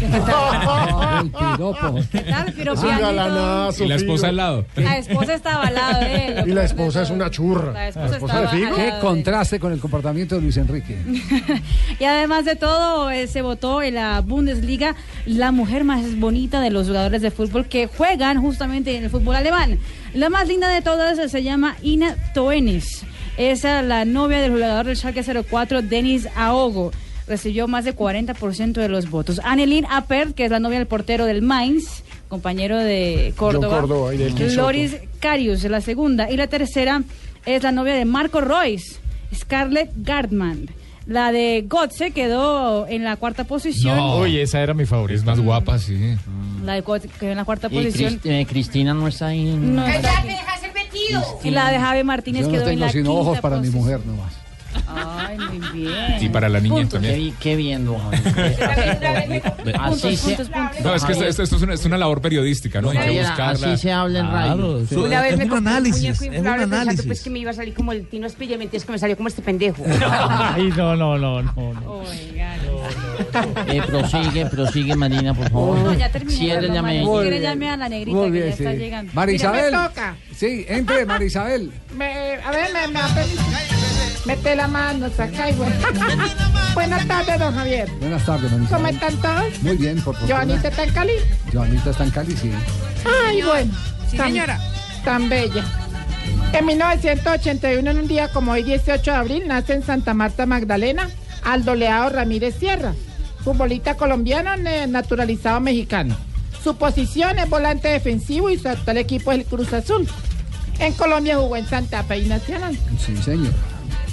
[0.00, 2.00] el piropo.
[2.10, 3.84] ¿Qué tal, Es piropianito?
[3.84, 4.64] Y la esposa al lado.
[4.76, 6.48] La esposa estaba al lado de él.
[6.48, 7.72] Y la esposa es una churra.
[7.72, 8.68] La esposa de estaba Figo.
[8.68, 10.96] al Qué de- contraste con el comportamiento de Luis Enrique.
[12.00, 14.96] Y además de todo, eh, se votó en la Bundesliga
[15.26, 19.36] la mujer más bonita de los jugadores de fútbol que juegan justamente en el fútbol
[19.36, 19.78] alemán.
[20.14, 23.02] La más linda de todas se llama Ina Toenis.
[23.36, 26.90] Es eh, la novia del jugador del Schalke 04, Denis Aogo.
[27.30, 29.40] Recibió más del 40% de los votos.
[29.44, 33.80] Annelien Appert, que es la novia del portero del Mainz, compañero de Córdoba.
[33.80, 34.62] Córdoba y del Quinsoto.
[34.62, 36.28] Loris Carius, la segunda.
[36.28, 37.02] Y la tercera
[37.46, 38.98] es la novia de Marco Royce,
[39.32, 40.68] Scarlett Gardman.
[41.06, 43.98] La de Gotze quedó en la cuarta posición.
[44.20, 45.18] Uy, esa era mi favorita.
[45.20, 46.16] Es más guapa, sí.
[46.64, 48.20] La de Gotze quedó en la cuarta Y posición.
[48.20, 49.44] Crist- eh, Cristina no está ahí.
[49.56, 50.28] No está ¡Ya aquí.
[51.44, 53.60] Y la de Javi Martínez Yo no quedó en tengo la sino ojos quinta para
[53.60, 54.32] mi mujer nomás.
[55.30, 56.16] Ay, muy bien.
[56.20, 57.00] Y para la niña Puntos.
[57.00, 57.30] Qué, también.
[57.30, 59.42] bi- qué bien, don Javier.
[59.80, 60.36] Así se.
[60.82, 62.90] No, es que esto, esto- esto es, una, es una labor periodística, ¿no?
[62.90, 63.72] Hay que buscarla.
[63.72, 64.84] así se habla en radio.
[64.88, 67.06] Claro, Una vez es me un análisis, un es un pensando análisis.
[67.06, 69.28] pues que me iba a salir como el Tino Espilla, mentiras que me salió como
[69.28, 69.82] este pendejo.
[70.10, 71.52] Ay, no, no, no, no.
[71.74, 71.90] no.
[71.92, 72.60] Oigan.
[73.68, 75.78] Eh, prosigue, prosigue, Marina, por favor.
[75.78, 76.36] No, ya terminé.
[76.38, 78.78] Si quiere, llame a la negrita que bien, ya está sí.
[78.78, 79.12] llegando.
[79.14, 79.88] María Mira, me Isabel.
[79.88, 80.16] toca.
[80.34, 81.70] Sí, entre, María Isabel.
[81.94, 83.79] Me- a ver, me, me.
[84.26, 85.70] Mete la mano, saca y güey.
[86.74, 87.90] Buenas tardes, don Javier.
[88.00, 89.62] Buenas tardes, María ¿Cómo están todos?
[89.62, 90.30] Muy bien, por favor.
[90.30, 91.12] Joanita está en Cali.
[91.52, 92.52] Joanita está en Cali, sí.
[93.26, 93.72] Ay, bueno.
[94.08, 94.60] Sí, tan, señora.
[95.04, 95.64] Tan bella.
[96.52, 101.08] En 1981, en un día como hoy, 18 de abril, nace en Santa Marta, Magdalena,
[101.44, 102.92] Aldo Leao Ramírez Sierra,
[103.42, 104.50] futbolista colombiano
[104.88, 106.16] naturalizado mexicano.
[106.62, 110.06] Su posición es volante defensivo y su actual equipo es el Cruz Azul.
[110.78, 112.76] En Colombia jugó en Santa Fe y Nacional.
[112.98, 113.52] Sí, señor.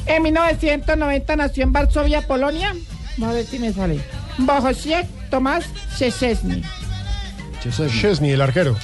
[0.07, 2.73] En 1990 nació en Varsovia, Polonia.
[3.17, 3.99] Vamos a ver si me sale.
[4.37, 6.63] Bohosiek Tomás Szczesny.
[7.59, 8.75] Chesney, el arquero.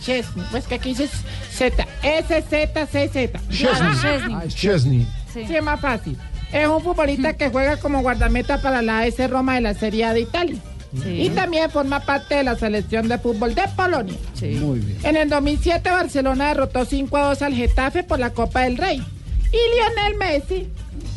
[0.00, 1.08] Chesney, pues que aquí dice
[1.52, 3.40] Z, S Z C Z.
[3.50, 4.34] Chesney.
[4.34, 5.06] Ah, es Chesney.
[5.32, 5.40] Sí.
[5.40, 6.16] es más fácil.
[6.52, 10.14] Es un futbolista que juega como guardameta para la AS Roma de la Serie A
[10.14, 10.56] de Italia.
[11.02, 11.22] Sí.
[11.22, 14.16] Y también forma parte de la selección de fútbol de Polonia.
[14.40, 14.98] Muy bien.
[15.04, 19.00] En el 2007 Barcelona derrotó 5 a 2 al Getafe por la Copa del Rey.
[19.52, 20.68] Y Lionel Messi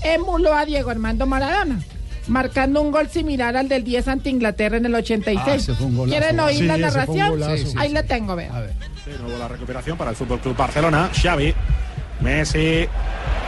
[0.04, 1.80] emuló a Diego Armando Maradona,
[2.28, 5.70] marcando un gol similar al del 10 ante Inglaterra en el 86.
[5.70, 6.06] Ah, golazo.
[6.06, 7.30] ¿Quieren oír Sí, la narración?
[7.30, 7.58] golazo.
[7.58, 7.94] Sí, sí, Ahí sí.
[7.94, 8.56] la tengo, vean.
[8.56, 8.74] A ver.
[9.06, 11.10] De nuevo la recuperación para el Fútbol Club Barcelona.
[11.14, 11.54] Xavi.
[12.22, 12.88] Messi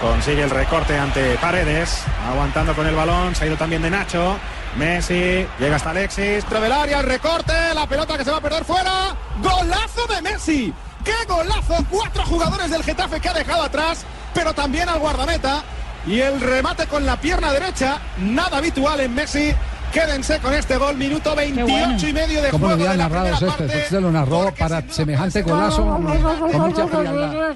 [0.02, 2.04] consigue el recorte ante Paredes.
[2.30, 3.34] Aguantando con el balón.
[3.36, 4.38] Se ha ido también de Nacho.
[4.78, 6.26] Messi llega hasta Alexis.
[6.44, 7.54] Dentro del área, el recorte.
[7.74, 9.16] La pelota que se va a perder fuera.
[9.42, 10.74] ¡Golazo de Messi!
[11.06, 11.76] ¡Qué golazo!
[11.90, 14.04] Cuatro jugadores del Getafe que ha dejado atrás,
[14.34, 15.64] pero también al guardameta.
[16.08, 19.54] Y el remate con la pierna derecha, nada habitual en Messi.
[19.92, 21.98] Quédense con este gol, minuto 28 bueno.
[22.10, 22.92] y medio de ¿Cómo lo juego.
[22.92, 23.56] había la narrado Céspedes?
[23.56, 27.56] parte, Usted lo narró para semejante golazo con mucha frialdad.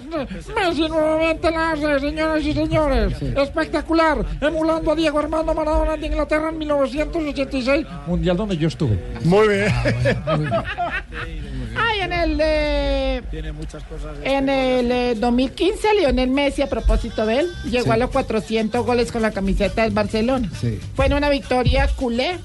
[0.56, 3.22] Messi nuevamente la hace, señoras y señores.
[3.22, 4.26] Espectacular.
[4.39, 7.86] Emulando a Diego Armando Maradona de Inglaterra en 1986.
[8.08, 9.04] Mundial donde yo estuve.
[9.26, 9.74] Muy bien.
[12.02, 14.18] En el eh, Tiene muchas cosas.
[14.24, 17.91] en el eh, 2015 Lionel Messi, a propósito de él, llegó Sí.
[17.91, 20.50] a los 400 goles con la camiseta del Barcelona.
[20.60, 20.80] Sí.
[20.95, 22.38] Fue en una victoria culé.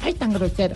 [0.00, 0.74] Ay, tan grosero.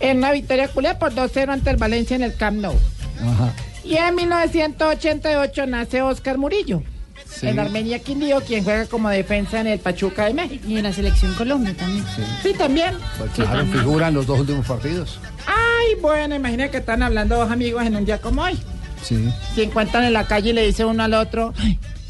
[0.00, 2.74] En una victoria culé por 2-0 ante el Valencia en el Camp Nou.
[3.20, 3.52] Ajá.
[3.84, 6.82] Y en 1988 nace Oscar Murillo.
[7.28, 7.46] Sí.
[7.48, 10.64] En Armenia Quindío, quien juega como defensa en el Pachuca de México.
[10.66, 12.04] Y en la selección Colombia también.
[12.42, 12.94] Sí, también.
[13.18, 13.78] Pues Sí, claro, también.
[13.80, 15.18] figura en los dos últimos partidos.
[15.48, 18.58] Ay, bueno, imagina que están hablando dos amigos en un día como hoy.
[19.02, 19.32] Sí.
[19.54, 21.54] Se encuentran en la calle y le dice uno al otro,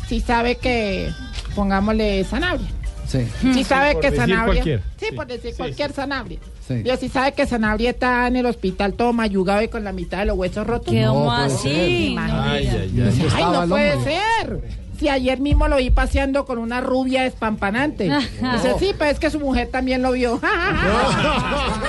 [0.09, 1.11] si sabe que
[1.55, 2.67] pongámosle Sanabria.
[3.07, 3.27] Sí.
[3.55, 4.45] Si sabe Por que Sanabria.
[4.45, 4.83] cualquier.
[4.99, 6.39] Sí, por decir cualquier Sanabria.
[6.67, 6.75] Sí.
[6.83, 10.19] Dios, si sabe que Sanabria está en el hospital todo mayugado y con la mitad
[10.19, 10.93] de los huesos rotos.
[10.93, 12.15] ¿Qué No así?
[12.19, 13.29] Ay, ay, ¿Y ay.
[13.35, 14.13] Ay, no puede hombre?
[14.13, 14.61] ser.
[14.99, 18.05] Si ayer mismo lo vi paseando con una rubia espampanante.
[18.05, 20.41] Dice, sí, pero es que su mujer también lo vio.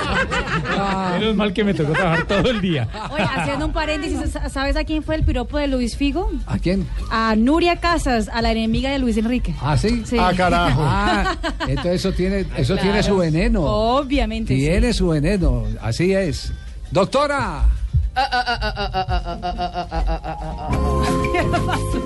[1.18, 2.88] Menos mal que me tocó trabajar todo el día.
[3.10, 4.18] Oye, haciendo un paréntesis,
[4.50, 6.30] ¿sabes a quién fue el piropo de Luis Figo?
[6.46, 6.86] ¿A quién?
[7.10, 9.54] A Nuria Casas, a la enemiga de Luis Enrique.
[9.60, 10.02] ¿Ah, sí?
[10.04, 10.16] Sí.
[10.18, 10.80] Ah, carajo.
[10.92, 11.36] Ah,
[11.66, 13.62] entonces eso tiene, eso tiene su veneno.
[13.62, 14.54] Obviamente.
[14.54, 14.60] sí.
[14.60, 16.52] Tiene su veneno, así es.
[16.90, 17.64] Doctora,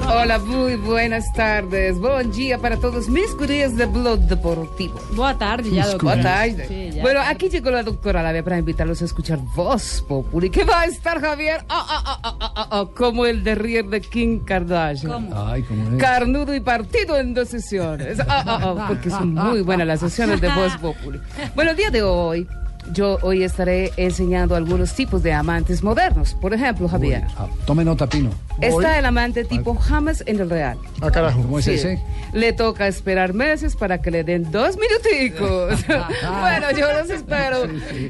[0.08, 1.98] Hola, muy buenas tardes.
[1.98, 5.00] Buen día para todos mis curiosos de Blog Deportivo.
[5.12, 6.02] Boa tarde, ya, doctor.
[6.02, 6.66] Boa tarde.
[6.68, 7.02] Sí, ya.
[7.02, 10.84] bueno, aquí llegó la doctora Lavia para invitarlos a escuchar Voz Populi, que va a
[10.86, 15.30] estar Javier ah, ah, ah, ah, ah, ah, como el de Rier de Kim Kardashian.
[15.34, 15.96] Ay, ¿cómo es?
[15.96, 18.20] Carnudo y partido en dos sesiones.
[18.20, 21.20] Ah, ah, ah, porque son muy buenas las sesiones de Voz Populi.
[21.54, 22.46] Bueno, el día de hoy,
[22.92, 26.34] yo hoy estaré enseñando algunos tipos de amantes modernos.
[26.34, 27.24] Por ejemplo, Javier.
[27.36, 28.30] Ah, tome nota, Pino.
[28.60, 30.78] Está el amante tipo James en el Real.
[31.00, 31.42] Ah, carajo.
[31.42, 31.72] ¿Cómo es Sí.
[31.72, 32.02] ese?
[32.32, 35.84] Le toca esperar meses para que le den dos minuticos.
[36.40, 37.64] bueno, yo los espero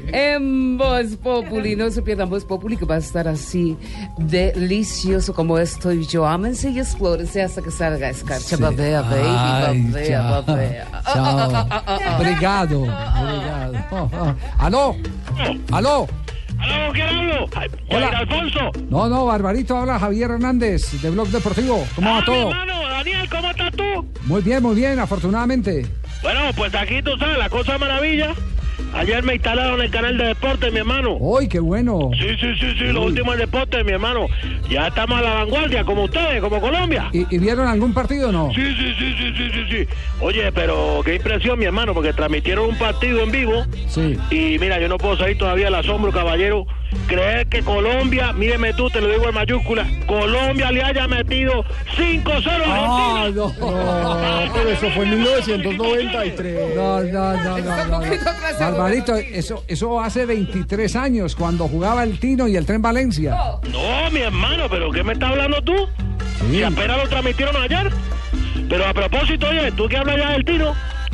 [0.07, 1.75] en Voz Populi.
[1.75, 3.77] No se pierdan Voz Populi, que va a estar así
[4.17, 6.25] delicioso como estoy yo.
[6.27, 8.57] Ámense y explórense hasta que salga escarcha.
[8.57, 10.87] Babea, baby, babea, babea.
[12.19, 12.81] Obrigado.
[12.81, 14.35] Obrigado.
[14.65, 14.95] ¿Aló?
[15.71, 16.07] ¿Aló?
[16.57, 17.47] ¿Aló, quién hablo?
[17.91, 18.07] Hola.
[18.07, 18.71] Alfonso.
[18.89, 21.85] No, no, Barbarito, habla Javier Hernández de Blog Deportivo.
[21.93, 22.49] ¿Cómo va todo?
[22.49, 23.83] hermano, Daniel, ¿cómo estás tú?
[24.23, 25.85] Muy bien, muy bien, afortunadamente.
[26.23, 28.33] Bueno, pues aquí tú sabes, la cosa maravilla.
[28.93, 31.17] Ayer me instalaron el canal de deporte, mi hermano.
[31.19, 32.11] ¡Uy, qué bueno!
[32.13, 33.07] Sí, sí, sí, sí, lo Uy.
[33.07, 34.27] último en deporte, mi hermano.
[34.69, 37.09] Ya estamos a la vanguardia, como ustedes, como Colombia.
[37.11, 38.51] ¿Y, y vieron algún partido o no?
[38.53, 39.87] Sí, sí, sí, sí, sí, sí, sí.
[40.21, 43.65] Oye, pero qué impresión, mi hermano, porque transmitieron un partido en vivo.
[43.87, 44.17] Sí.
[44.31, 46.65] Y mira, yo no puedo salir todavía del asombro, caballero.
[47.07, 51.63] Creer que Colombia, míreme tú, te lo digo en mayúscula, Colombia le haya metido
[51.97, 53.55] 5-0 a Ah, Argentina.
[54.47, 56.75] No, pero eso fue en 1993.
[56.75, 58.59] No, no, no, no, no, no.
[58.59, 63.35] Barbarito, eso, eso hace 23 años, cuando jugaba el Tino y el Tren Valencia.
[63.71, 65.73] No, mi hermano, pero ¿qué me estás hablando tú?
[66.51, 67.91] Si apenas lo transmitieron ayer.
[68.69, 70.73] Pero a propósito, oye, tú que hablas ya del tiro,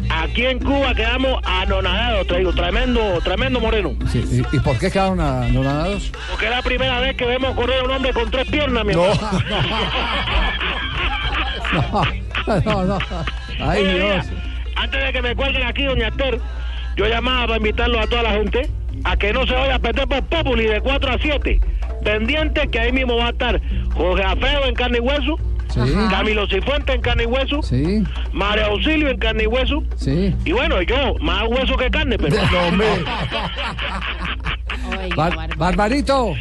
[0.10, 3.92] aquí en Cuba quedamos anonadados, te digo, tremendo, tremendo moreno.
[4.12, 6.12] Sí, ¿Y, y por qué quedaron anonadados?
[6.30, 8.94] Porque es la primera vez que vemos correr a un hombre con tres piernas, mi
[8.94, 9.14] hermano.
[12.48, 12.98] No, no, no.
[13.62, 14.26] Ay, Oye, Dios.
[14.28, 14.42] mira,
[14.76, 16.40] Antes de que me cuelguen aquí, doña Esther,
[16.98, 18.70] yo llamaba para invitarlo a toda la gente
[19.04, 21.60] a que no se vaya a perder por Populi de 4 a 7.
[22.04, 23.62] Pendiente que ahí mismo va a estar
[23.94, 25.38] Jorge Alfredo en carne y hueso,
[25.74, 25.80] Sí.
[26.10, 28.04] Camilo Cifuentes en carne y hueso, Sí,
[28.34, 30.36] María Auxilio en carne y hueso, sí.
[30.46, 32.36] y bueno, yo, más hueso que carne, pero...
[35.16, 36.34] Bar- Barbarito.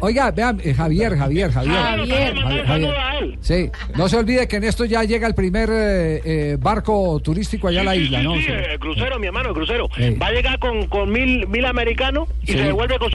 [0.00, 1.74] Oiga, vean, eh, Javier, Javier, Javier.
[1.76, 2.34] Javier.
[2.38, 3.38] Javier, Javier.
[3.40, 7.68] Sí, no se olvide que en esto ya llega el primer eh, eh, barco turístico
[7.68, 8.34] allá a la isla, ¿no?
[8.34, 8.52] Sí, Sí.
[8.52, 9.88] el crucero, mi hermano, el crucero.
[9.96, 10.10] Sí.
[10.14, 12.52] Va a llegar con, con mil, mil americanos y Sí.
[12.58, 13.08] se devuelve con